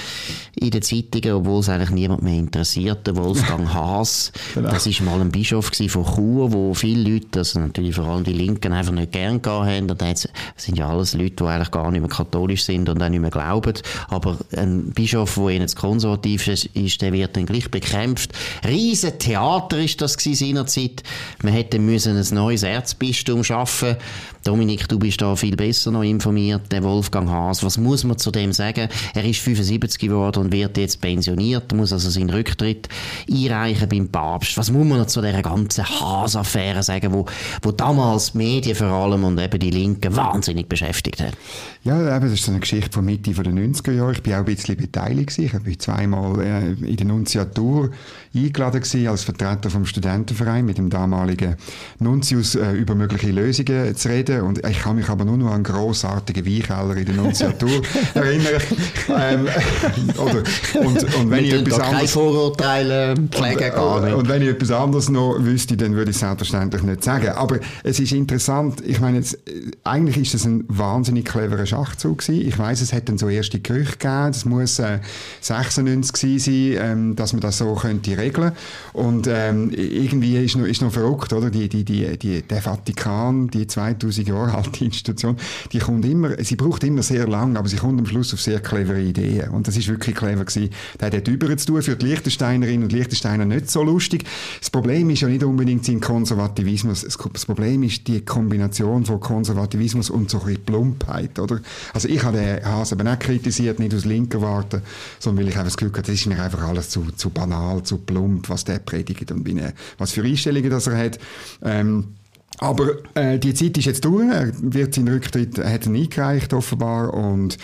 in 0.55 0.71
den 0.71 0.81
Zeitungen, 0.81 1.33
obwohl 1.33 1.59
es 1.59 1.69
eigentlich 1.69 1.91
niemand 1.91 2.23
mehr 2.23 2.39
interessiert, 2.39 3.05
der 3.09 3.17
Wolfgang 3.17 3.69
Haas. 3.75 4.31
genau. 4.55 4.71
Das 4.71 4.87
war 4.87 5.07
mal 5.07 5.21
ein 5.21 5.33
Bischof 5.33 5.73
von 5.89 6.05
Chur, 6.05 6.53
wo 6.53 6.73
viele 6.73 7.11
Leute, 7.11 7.41
also 7.41 7.59
natürlich 7.59 7.97
vor 7.97 8.05
allem 8.05 8.23
die 8.23 8.35
Linken, 8.35 8.73
einfach 8.73 8.93
nicht 8.93 9.11
gern 9.11 9.43
gehabt 9.43 9.67
haben. 9.67 9.91
Und 9.91 10.01
das 10.01 10.29
sind 10.57 10.79
ja 10.79 10.89
alles 10.89 11.15
Leute, 11.15 11.35
die 11.35 11.45
eigentlich 11.45 11.73
gar 11.73 11.91
nicht 11.91 12.03
mehr 12.03 12.09
katholisch 12.09 12.63
sind 12.63 12.89
und 12.89 13.03
auch 13.03 13.09
nicht 13.09 13.21
mehr 13.21 13.31
glauben. 13.31 13.75
Aber 14.07 14.39
ein 14.57 14.93
Bischof, 14.93 15.35
der 15.35 15.49
ihnen 15.49 15.67
zu 15.67 15.77
konservativ 15.77 16.47
ist, 16.47 17.03
der 17.03 17.13
wird 17.13 17.37
dann 17.37 17.47
gleich 17.47 17.69
bekämpft. 17.69 18.31
Riesen 18.65 19.19
Theater 19.19 19.79
ist 19.79 20.01
das 20.01 20.13
seinerzeit. 20.13 21.03
Man 21.43 21.53
hätte 21.53 21.81
müssen 21.81 22.17
ein 22.17 22.27
neues 22.33 22.60
neues 22.61 22.63
Erzbistum 22.63 23.45
schaffen. 23.45 23.97
Dominik, 24.45 24.89
du 24.89 24.99
bist 24.99 25.21
da 25.21 25.37
viel 25.37 25.57
besser 25.57 25.91
noch 25.91 26.03
informiert. 26.03 26.73
Der 26.73 26.83
Wolfgang 26.83 27.29
Haas, 27.29 27.63
was 27.63 27.77
muss 27.77 28.05
man 28.05 28.17
zu 28.17 28.31
dem 28.31 28.53
sagen? 28.53 28.89
Er 29.15 29.25
ist 29.25 29.41
75 29.41 29.99
geworden 29.99 30.45
und 30.45 30.53
wird 30.53 30.79
jetzt 30.79 31.01
pensioniert, 31.01 31.75
muss 31.75 31.93
also 31.93 32.09
seinen 32.09 32.31
Rücktritt 32.31 32.89
einreichen 33.31 33.89
beim 33.89 34.09
Papst. 34.09 34.57
Was 34.57 34.71
muss 34.71 34.87
man 34.87 35.07
zu 35.09 35.21
dieser 35.21 35.43
ganzen 35.43 35.85
Haas-Affäre 35.85 36.83
sagen, 36.83 37.13
wo, 37.13 37.27
wo 37.63 37.71
damals 37.71 38.33
die 38.33 38.39
Medien 38.39 38.77
vor 38.77 38.89
allem 38.89 39.25
und 39.25 39.39
eben 39.39 39.59
die 39.59 39.71
Linken 39.71 40.17
wahnsinnig 40.17 40.69
beschäftigt 40.69 41.21
hat? 41.21 41.35
Ja, 41.83 42.15
eben, 42.15 42.27
das 42.27 42.35
ist 42.35 42.45
so 42.45 42.51
eine 42.51 42.61
Geschichte 42.61 42.93
von 42.93 43.07
Mitte 43.07 43.33
der 43.33 43.53
90er 43.53 43.93
Jahre. 43.93 44.13
Ich 44.13 44.23
bin 44.23 44.35
auch 44.35 44.41
ein 44.41 44.45
bisschen 44.45 44.77
beteiligt. 44.77 45.39
Ich 45.39 45.55
war 45.55 45.61
zweimal 45.79 46.39
äh, 46.43 46.73
in 46.73 46.97
der 46.97 47.07
Nunziatur 47.07 47.91
eingeladen 48.35 48.83
gewesen, 48.83 49.09
als 49.09 49.25
Vertreter 49.25 49.71
vom 49.71 49.87
Studentenverein 49.87 50.67
mit 50.67 50.77
dem 50.77 50.91
damaligen 50.91 51.57
Nuntius 51.99 52.55
äh, 52.55 52.73
über 52.73 52.95
mögliche 52.95 53.31
Lösungen 53.31 53.97
zu 53.97 54.09
reden. 54.11 54.43
Und 54.43 54.63
ich 54.67 54.81
kann 54.81 54.97
mich 54.97 55.09
aber 55.09 55.25
nur 55.25 55.39
noch 55.39 55.47
an 55.47 55.53
einen 55.55 55.65
grossartigen 55.65 56.45
Weinkeller 56.45 56.97
in 56.99 57.07
der 57.07 57.15
Nunziatur 57.15 57.81
erinnern. 58.15 58.63
ähm, 59.09 59.49
oder, 60.19 60.43
und, 60.87 61.15
und 61.15 61.31
wenn 61.31 61.45
ich 61.47 61.55
etwas 61.55 61.81
anderes... 61.81 62.11
Vorurteile 62.11 63.15
pflegen 63.31 63.73
gar 63.73 64.05
nicht. 64.05 64.15
Und 64.15 64.29
wenn 64.29 64.43
ich 64.43 64.49
etwas 64.49 64.71
anderes 64.71 65.09
noch 65.09 65.39
wüsste, 65.39 65.79
dann 65.79 65.95
würde 65.95 66.11
ich 66.11 66.17
es 66.17 66.21
selbstverständlich 66.21 66.83
nicht 66.83 67.03
sagen. 67.03 67.29
Aber 67.29 67.59
es 67.85 67.99
ist 68.01 68.13
interessant, 68.13 68.83
ich 68.87 69.01
meine, 69.01 69.17
jetzt, 69.17 69.39
eigentlich 69.83 70.19
ist 70.19 70.35
das 70.35 70.45
ein 70.45 70.65
wahnsinnig 70.69 71.25
cleverer 71.25 71.70
Schachzug 71.71 72.19
gewesen. 72.19 72.47
Ich 72.47 72.59
weiß, 72.59 72.81
es 72.81 72.93
hat 72.93 73.09
dann 73.09 73.19
so 73.19 73.29
erste 73.29 73.61
Gerüchte 73.61 73.99
gegeben, 73.99 74.27
das 74.27 74.45
muss 74.45 74.79
äh, 74.79 74.99
96 75.41 76.13
gewesen 76.13 76.39
sein, 76.39 76.91
ähm, 76.91 77.17
dass 77.17 77.33
man 77.33 77.41
das 77.41 77.59
so 77.59 77.75
könnte 77.75 78.17
regeln. 78.17 78.53
Und 78.93 79.27
ähm, 79.27 79.71
irgendwie 79.71 80.37
ist 80.37 80.57
noch, 80.57 80.67
ist 80.67 80.83
noch 80.83 80.93
verrückt, 80.93 81.33
oder? 81.33 81.51
Die, 81.51 81.69
die, 81.69 81.85
die, 81.85 82.19
die, 82.19 82.43
der 82.43 82.63
Vatikan, 82.63 83.49
die 83.49 83.67
2000 83.67 84.29
Jahre 84.29 84.55
alte 84.55 84.85
Institution, 84.85 85.37
die 85.73 85.79
kommt 85.79 86.05
immer, 86.05 86.43
sie 86.43 86.57
braucht 86.57 86.85
immer 86.85 87.03
sehr 87.03 87.27
lang, 87.27 87.57
aber 87.57 87.69
sie 87.69 87.77
kommt 87.77 87.99
am 87.99 88.07
Schluss 88.07 88.35
auf 88.35 88.41
sehr 88.41 88.61
clevere 88.61 89.01
Ideen. 89.01 89.51
Und 89.51 89.69
das 89.69 89.77
ist 89.77 89.89
wirklich 89.89 90.17
clever 90.17 90.45
gewesen. 90.45 90.71
Der 91.01 91.11
hat 91.11 91.29
über 91.29 91.57
zu 91.57 91.67
tun, 91.67 91.83
für 91.83 91.97
die 91.97 92.07
Liechtensteinerinnen 92.07 92.85
und 92.85 92.93
Liechtensteiner 92.93 93.45
nicht 93.45 93.71
so 93.71 93.83
lustig. 93.83 94.25
Das 94.59 94.71
Problem 94.71 95.11
ist 95.11 95.21
ja 95.21 95.29
nicht 95.29 95.45
unbedingt 95.45 95.85
sein 95.85 96.01
Konservativismus. 96.01 97.03
Das 97.03 97.47
Problem 97.47 97.83
ist 97.83 98.07
die 98.09 98.25
Kombination 98.25 99.05
von 99.05 99.21
Konservativismus 99.21 100.11
und 100.11 100.31
so 100.31 100.41
ein 100.41 100.47
bisschen 100.47 100.65
Plumpheit, 100.65 101.39
oder? 101.39 101.60
Also 101.93 102.09
ich 102.09 102.23
habe 102.23 102.39
den 102.39 102.65
Hase 102.65 102.95
aber 102.95 103.05
nicht 103.05 103.21
kritisiert, 103.21 103.79
nicht 103.79 103.95
aus 103.95 104.05
linker 104.05 104.43
Warte, 104.43 104.83
sondern 105.19 105.45
weil 105.45 105.51
ich 105.51 105.57
einfach 105.57 105.67
das 105.67 105.77
Gefühl 105.77 105.93
hatte, 105.93 106.13
das 106.13 106.21
ist 106.21 106.27
mir 106.27 106.43
einfach 106.43 106.63
alles 106.63 106.91
zu, 106.91 107.11
zu 107.13 107.31
banal, 107.31 107.83
zu 107.83 107.99
plump, 107.99 108.49
was 108.49 108.65
der 108.65 108.79
predigt 108.79 109.31
und 109.31 109.47
wie, 109.47 109.61
was 109.99 110.13
für 110.13 110.23
Einstellungen 110.23 110.71
das 110.71 110.87
er 110.87 110.99
hat. 110.99 111.19
Ähm, 111.63 112.15
aber 112.61 112.97
äh, 113.15 113.39
die 113.39 113.55
Zeit 113.55 113.79
ist 113.79 113.87
jetzt 113.87 114.05
durch. 114.05 114.29
Er 114.31 114.53
wird 114.61 114.95
seinen 114.95 115.09
Rücktritt 115.09 115.59
hat 115.59 115.87
ihn 115.87 115.97
eingereicht 115.97 116.53
offenbar 116.53 117.15
und 117.15 117.57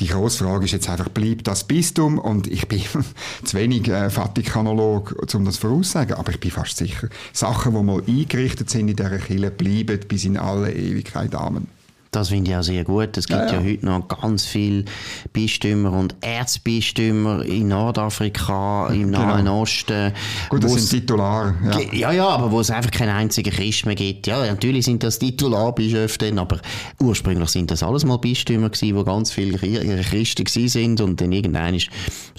die 0.00 0.08
grosse 0.08 0.42
Frage 0.42 0.64
ist 0.64 0.72
jetzt 0.72 0.88
einfach, 0.88 1.08
bleibt 1.08 1.46
das 1.46 1.62
Bistum? 1.64 2.18
Und 2.18 2.48
ich 2.48 2.66
bin 2.66 2.82
zu 3.44 3.56
wenig 3.56 3.88
äh, 3.88 4.10
Vatikanolog, 4.10 5.14
um 5.34 5.44
das 5.44 5.56
voraussagen, 5.58 6.14
aber 6.14 6.32
ich 6.32 6.40
bin 6.40 6.50
fast 6.50 6.78
sicher, 6.78 7.08
Sachen, 7.32 7.74
die 7.74 7.82
mal 7.82 8.02
eingerichtet 8.06 8.70
sind 8.70 8.88
in 8.88 8.96
dieser 8.96 9.18
Kirche, 9.18 9.52
bleiben 9.52 10.00
bis 10.08 10.24
in 10.24 10.36
alle 10.36 10.72
Ewigkeit. 10.72 11.32
Amen. 11.36 11.68
Das 12.10 12.30
finde 12.30 12.50
ich 12.50 12.56
auch 12.56 12.62
sehr 12.62 12.82
gut. 12.82 13.16
Es 13.16 13.28
gibt 13.28 13.38
ja, 13.38 13.46
ja. 13.46 13.60
ja, 13.60 13.64
heute 13.64 13.86
noch 13.86 14.08
ganz 14.08 14.44
viele 14.44 14.84
Bistümer 15.32 15.92
und 15.92 16.16
Erzbistümer 16.20 17.44
in 17.44 17.68
Nordafrika, 17.68 18.88
im 18.88 19.12
genau. 19.12 19.20
Nahen 19.20 19.46
Osten. 19.46 20.12
Gut, 20.48 20.64
das 20.64 20.72
sind 20.72 20.90
Titular. 20.90 21.54
Ja. 21.64 21.80
ja, 21.92 22.12
ja, 22.12 22.28
aber 22.28 22.50
wo 22.50 22.58
es 22.58 22.70
einfach 22.70 22.90
keinen 22.90 23.10
einzigen 23.10 23.52
Christ 23.52 23.86
mehr 23.86 23.94
gibt. 23.94 24.26
Ja, 24.26 24.44
natürlich 24.44 24.86
sind 24.86 25.04
das 25.04 25.20
Titularbischöfe 25.20 26.10
aber 26.36 26.58
ursprünglich 27.00 27.48
sind 27.50 27.70
das 27.70 27.82
alles 27.82 28.04
mal 28.04 28.18
Bistümer 28.18 28.70
gewesen, 28.70 28.96
wo 28.96 29.04
ganz 29.04 29.30
viele 29.30 29.58
Christen 29.58 30.44
gewesen 30.44 30.68
sind 30.68 31.00
und 31.00 31.20
dann 31.20 31.30
irgendwann 31.32 31.74
ist 31.74 31.88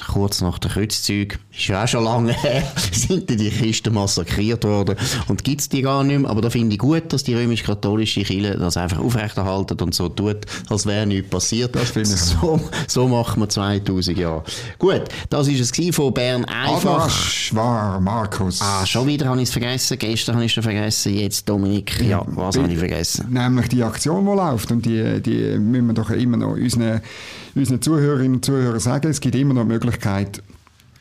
kurz 0.08 0.42
nach 0.42 0.60
der 0.60 0.72
Kreuzzug, 0.72 1.40
ist 1.52 1.68
ja 1.68 1.84
auch 1.84 1.88
schon 1.88 2.04
lange 2.04 2.34
her, 2.34 2.64
sind 2.92 3.30
die 3.30 3.50
Christen 3.50 3.94
massakriert 3.94 4.64
worden 4.66 4.98
und 5.28 5.44
gibt 5.44 5.62
es 5.62 5.70
die 5.70 5.82
gar 5.82 6.04
nicht 6.04 6.20
mehr. 6.20 6.30
Aber 6.30 6.42
da 6.42 6.50
finde 6.50 6.74
ich 6.74 6.80
gut, 6.80 7.14
dass 7.14 7.24
die 7.24 7.36
römisch-katholische 7.36 8.24
Kirche 8.24 8.58
das 8.58 8.78
einfach 8.78 9.00
aufrechterhalten 9.00 9.61
halten 9.62 9.84
und 9.84 9.94
so 9.94 10.10
tut, 10.10 10.38
als 10.70 10.86
wäre 10.86 11.06
nichts 11.06 11.30
passiert. 11.30 11.76
Das 11.76 11.92
finde 11.92 12.10
ich. 12.10 12.22
So, 12.42 12.60
so 12.88 13.08
machen 13.08 13.42
wir 13.42 13.50
2000 13.50 14.18
Jahre. 14.18 14.44
Gut, 14.80 15.04
das 15.30 15.48
war 15.48 15.54
es 15.54 15.96
von 15.96 16.14
Bern 16.14 16.46
einfach. 16.46 17.10
Schwar, 17.10 18.00
Markus. 18.00 18.62
Ah, 18.62 18.86
schon 18.86 19.06
wieder 19.08 19.28
habe 19.28 19.38
ich 19.42 19.50
es 19.50 19.52
vergessen. 19.52 19.98
Gestern 20.00 20.36
habe 20.36 20.46
ich 20.46 20.58
es 20.58 20.64
vergessen. 20.64 21.14
Jetzt 21.14 21.48
Dominik. 21.48 22.02
Ja, 22.02 22.24
was 22.28 22.58
habe 22.58 22.72
ich 22.72 22.80
vergessen? 22.80 23.28
Nämlich 23.30 23.70
die 23.70 23.84
Aktion, 23.84 24.26
die 24.26 24.32
läuft. 24.32 24.72
Und 24.72 24.86
die, 24.86 25.22
die 25.22 25.58
müssen 25.58 25.88
wir 25.88 25.94
doch 25.94 26.10
immer 26.12 26.38
noch 26.38 26.54
unseren, 26.54 27.02
unseren 27.54 27.82
Zuhörerinnen 27.82 28.36
und 28.36 28.46
Zuhörern 28.46 28.80
sagen. 28.80 29.10
Es 29.10 29.20
gibt 29.20 29.36
immer 29.36 29.54
noch 29.54 29.64
die 29.64 29.70
Möglichkeit, 29.70 30.42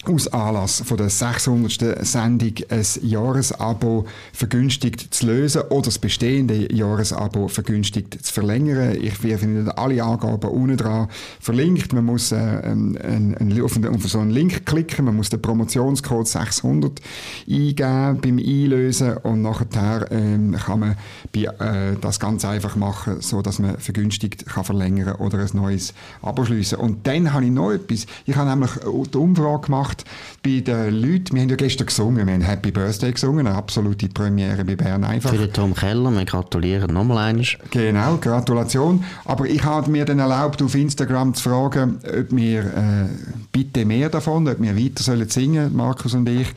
aus 0.07 0.29
Anlass 0.29 0.81
von 0.81 0.97
der 0.97 1.11
600. 1.11 2.07
Sendung 2.07 2.55
ein 2.71 2.87
Jahresabo 3.03 4.07
vergünstigt 4.33 5.13
zu 5.13 5.27
lösen 5.27 5.63
oder 5.69 5.83
das 5.83 5.99
bestehende 5.99 6.73
Jahresabo 6.73 7.49
vergünstigt 7.49 8.25
zu 8.25 8.33
verlängern. 8.33 8.97
Ich 9.01 9.15
finde 9.15 9.77
alle 9.77 10.03
Angaben 10.03 10.51
unten 10.51 10.79
dran 10.79 11.09
verlinkt. 11.39 11.93
Man 11.93 12.07
muss 12.07 12.33
äh, 12.33 12.37
ein, 12.37 12.97
ein, 12.97 13.63
auf, 13.63 13.77
auf, 13.77 14.09
so 14.09 14.21
einen 14.21 14.31
Link 14.31 14.65
klicken, 14.65 15.05
man 15.05 15.17
muss 15.17 15.29
den 15.29 15.43
Promotionscode 15.43 16.27
600 16.27 17.01
eingeben 17.49 18.21
beim 18.23 18.39
Einlösen 18.39 19.19
und 19.19 19.43
nachher 19.43 20.11
ähm, 20.11 20.57
kann 20.57 20.81
man 20.81 20.97
bei, 21.33 21.43
äh, 21.43 21.97
das 22.01 22.19
ganz 22.19 22.45
einfach 22.45 22.75
machen, 22.75 23.21
so 23.21 23.43
dass 23.43 23.59
man 23.59 23.77
vergünstigt 23.79 24.47
kann 24.47 24.65
verlängern 24.65 25.17
oder 25.17 25.39
ein 25.41 25.51
neues 25.53 25.93
Abo 26.23 26.45
schließen. 26.45 26.79
Und 26.79 27.07
dann 27.07 27.33
habe 27.33 27.45
ich 27.45 27.51
noch 27.51 27.73
etwas. 27.73 28.07
Ich 28.25 28.37
habe 28.37 28.49
nämlich 28.49 28.71
die 29.13 29.19
Umfrage 29.19 29.67
gemacht 29.67 29.90
gemacht 29.91 30.05
bei 30.43 30.61
den 30.61 30.95
Leuten. 30.95 31.35
Wir 31.35 31.43
haben 31.43 31.49
ja 31.49 31.57
gestern 31.57 31.87
gesungen, 31.87 32.27
wir 32.27 32.35
haben 32.35 32.43
Happy 32.43 32.71
Birthday 32.71 33.13
gesungen, 33.13 33.47
eine 33.47 33.57
absolute 33.57 34.09
Premiere 34.09 34.65
bei 34.65 34.77
Bern 34.77 35.05
einfach. 35.05 35.31
Für 35.31 35.39
den 35.39 35.53
Tom 35.53 35.75
Keller, 35.75 36.11
wir 36.11 36.25
gratulieren 36.25 36.93
nochmal 36.93 37.31
einmal. 37.31 37.47
Genau, 37.71 38.17
Gratulation. 38.17 39.05
Aber 39.25 39.47
ich 39.47 39.63
habe 39.65 39.91
mir 39.91 40.05
dann 40.05 40.19
erlaubt, 40.19 40.63
auf 40.63 40.75
Instagram 40.75 41.35
zu 41.35 41.49
fragen, 41.49 41.99
ob 42.05 42.35
wir 42.35 42.61
äh, 42.61 43.09
bitte 43.53 43.85
mehr 43.85 44.09
davon, 44.09 44.49
ob 44.49 44.61
wir 44.61 44.77
weiter 44.77 45.03
sollen 45.03 45.29
singen, 45.29 45.75
Markus 45.75 46.15
und 46.15 46.29
ich, 46.29 46.49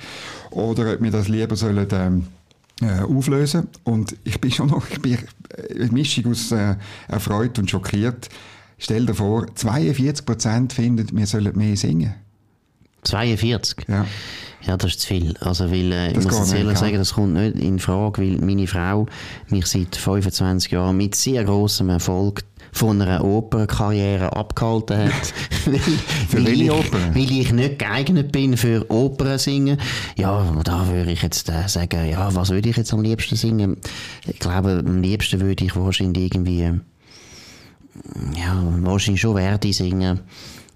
oder 0.51 0.93
ob 0.93 1.01
wir 1.01 1.11
das 1.11 1.27
lieber 1.27 1.55
sollen... 1.55 1.87
Ähm, 1.91 2.27
äh, 2.81 3.01
auflösen. 3.03 3.67
Und 3.83 4.15
ich 4.23 4.41
bin 4.41 4.51
schon 4.51 4.69
noch, 4.69 4.89
ich 4.89 4.99
bin 4.99 5.19
eine 5.79 5.91
Mischung 5.91 6.31
aus 6.31 6.51
äh, 6.51 6.75
erfreut 7.07 7.59
und 7.59 7.69
schockiert. 7.69 8.29
Stell 8.79 9.05
dir 9.05 9.13
vor, 9.13 9.45
42 9.55 10.25
Prozent 10.25 10.73
finden, 10.73 11.15
wir 11.15 11.27
sollen 11.27 11.55
mehr 11.55 11.77
singen. 11.77 12.15
42? 13.03 13.85
Ja. 13.87 14.05
Ja, 14.65 14.77
das 14.77 14.91
ist 14.91 15.01
zu 15.01 15.07
viel. 15.07 15.35
Also, 15.41 15.69
weil, 15.69 15.91
äh, 15.91 16.11
ich 16.11 16.23
muss 16.23 16.37
jetzt 16.37 16.53
ehrlich 16.53 16.77
sagen, 16.77 16.95
das 16.95 17.13
kommt 17.13 17.33
nicht 17.33 17.57
in 17.57 17.79
Frage, 17.79 18.21
weil 18.21 18.37
meine 18.37 18.65
Frau 18.65 19.07
mich 19.49 19.65
seit 19.65 19.95
25 19.95 20.71
Jahren 20.71 20.95
mit 20.95 21.15
sehr 21.15 21.43
großem 21.43 21.89
Erfolg 21.89 22.43
von 22.71 23.01
einer 23.01 23.23
Opernkarriere 23.23 24.35
abgehalten 24.35 24.97
hat. 24.97 25.33
weil, 25.65 25.79
für 25.79 26.45
weil, 26.45 26.61
ich, 26.61 26.69
weil 26.69 27.31
ich 27.31 27.51
nicht 27.51 27.79
geeignet 27.79 28.31
bin 28.31 28.55
für 28.55 28.89
Opern 28.89 29.37
singen. 29.37 29.77
Ja, 30.17 30.49
da 30.63 30.87
würde 30.87 31.11
ich 31.11 31.21
jetzt 31.21 31.49
äh, 31.49 31.67
sagen, 31.67 32.09
ja, 32.09 32.33
was 32.33 32.49
würde 32.49 32.69
ich 32.69 32.77
jetzt 32.77 32.93
am 32.93 33.01
liebsten 33.01 33.35
singen? 33.35 33.77
Ich 34.25 34.39
glaube, 34.39 34.81
am 34.85 35.01
liebsten 35.01 35.41
würde 35.41 35.65
ich 35.65 35.75
wahrscheinlich 35.75 36.33
irgendwie, 36.33 36.71
ja, 38.35 38.63
wahrscheinlich 38.81 39.21
schon 39.21 39.35
Verdi 39.35 39.73
singen. 39.73 40.21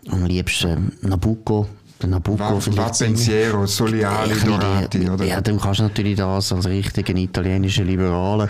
Am 0.09 0.25
liebsten 0.25 0.91
Nabucco 1.01 1.67
Nabucco 2.05 2.59
Soliali, 3.65 4.33
ja, 4.33 4.45
Dorati, 4.45 5.09
oder? 5.09 5.25
Ja, 5.25 5.41
dann 5.41 5.59
kannst 5.59 5.79
du 5.79 5.83
natürlich 5.83 6.15
das 6.15 6.51
als 6.51 6.67
richtigen 6.67 7.17
italienischen 7.17 7.87
Liberalen. 7.87 8.47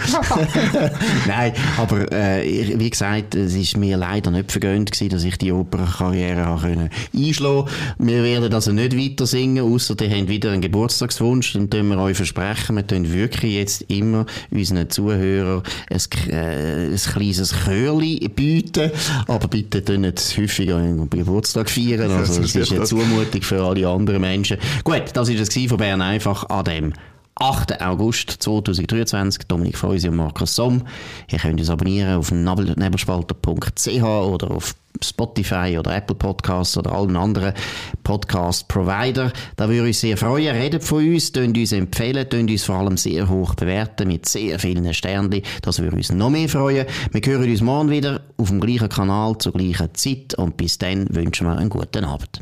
Nein, 1.27 1.53
aber 1.77 2.11
äh, 2.11 2.77
wie 2.77 2.89
gesagt, 2.89 3.35
es 3.35 3.55
ist 3.55 3.77
mir 3.77 3.95
leider 3.95 4.31
nicht 4.31 4.51
vergönnt 4.51 4.91
gewesen, 4.91 5.09
dass 5.09 5.23
ich 5.23 5.37
die 5.37 5.51
Opernkarriere 5.51 6.57
können 6.61 6.89
einschlagen 7.15 7.69
Wir 7.99 8.23
werden 8.23 8.53
also 8.53 8.71
nicht 8.73 8.97
weiter 8.97 9.25
singen, 9.25 9.63
außer 9.63 9.95
ihr 10.01 10.09
habt 10.09 10.27
wieder 10.27 10.51
einen 10.51 10.61
Geburtstagswunsch, 10.61 11.53
dann 11.53 11.69
tun 11.69 11.87
wir 11.87 11.99
euch 11.99 12.17
versprechen, 12.17 12.75
wir 12.75 12.85
tun 12.85 13.11
wirklich 13.13 13.53
jetzt 13.53 13.83
immer 13.83 14.25
unseren 14.51 14.89
Zuhörern 14.89 15.63
ein, 15.89 16.31
äh, 16.31 16.87
ein 16.87 16.97
kleines 16.97 17.55
Chörli 17.65 18.27
bieten, 18.27 18.91
aber 19.27 19.47
bitte 19.47 19.83
tun 19.85 20.01
nicht 20.01 20.37
häufiger 20.37 20.77
einen 20.77 21.09
Geburtstag 21.09 21.69
feiern, 21.69 22.11
also 22.11 22.41
es 22.41 22.53
ist 22.53 22.71
eine 22.73 22.83
Zumutung 22.83 23.36
Belastung 23.37 23.43
für 23.43 23.63
alle 23.63 23.87
anderen 23.87 24.21
Menschen. 24.21 24.57
Gut, 24.83 25.03
das 25.13 25.29
war 25.29 25.35
es 25.35 25.69
von 25.69 25.77
Bern 25.77 26.01
einfach 26.01 26.49
an 26.49 26.65
dem 26.65 26.93
8. 27.39 27.81
August 27.81 28.31
2023. 28.31 29.43
Dominik 29.47 29.77
Feusi 29.77 30.09
und 30.09 30.15
Markus 30.15 30.55
Somm. 30.55 30.83
Ihr 31.31 31.37
könnt 31.37 31.59
uns 31.59 31.69
abonnieren 31.69 32.15
auf 32.15 32.31
nebelspalter.ch 32.31 34.03
oder 34.03 34.51
auf 34.51 34.73
Spotify 35.03 35.77
oder 35.77 35.95
Apple 35.95 36.15
Podcasts 36.15 36.75
oder 36.75 36.91
allen 36.91 37.15
anderen 37.15 37.53
Podcast-Provider. 38.03 39.31
Da 39.55 39.69
würde 39.69 39.83
uns 39.83 40.01
sehr 40.01 40.17
freuen. 40.17 40.55
Redet 40.55 40.83
von 40.83 41.05
uns, 41.07 41.31
tönt 41.31 41.55
uns 41.55 41.71
empfehlen, 41.71 42.27
tönt 42.27 42.49
uns 42.49 42.63
vor 42.63 42.77
allem 42.77 42.97
sehr 42.97 43.29
hoch 43.29 43.53
bewerten 43.53 44.07
mit 44.07 44.27
sehr 44.27 44.57
vielen 44.57 44.91
Sternen. 44.95 45.43
Das 45.61 45.79
würde 45.79 45.95
uns 45.95 46.11
noch 46.11 46.31
mehr 46.31 46.49
freuen. 46.49 46.87
Wir 47.11 47.21
hören 47.21 47.51
uns 47.51 47.61
morgen 47.61 47.91
wieder 47.91 48.21
auf 48.37 48.49
dem 48.49 48.59
gleichen 48.59 48.89
Kanal 48.89 49.37
zur 49.37 49.53
gleichen 49.53 49.93
Zeit 49.93 50.33
und 50.33 50.57
bis 50.57 50.79
dann 50.79 51.05
wünschen 51.13 51.45
wir 51.45 51.55
einen 51.55 51.69
guten 51.69 52.03
Abend. 52.03 52.41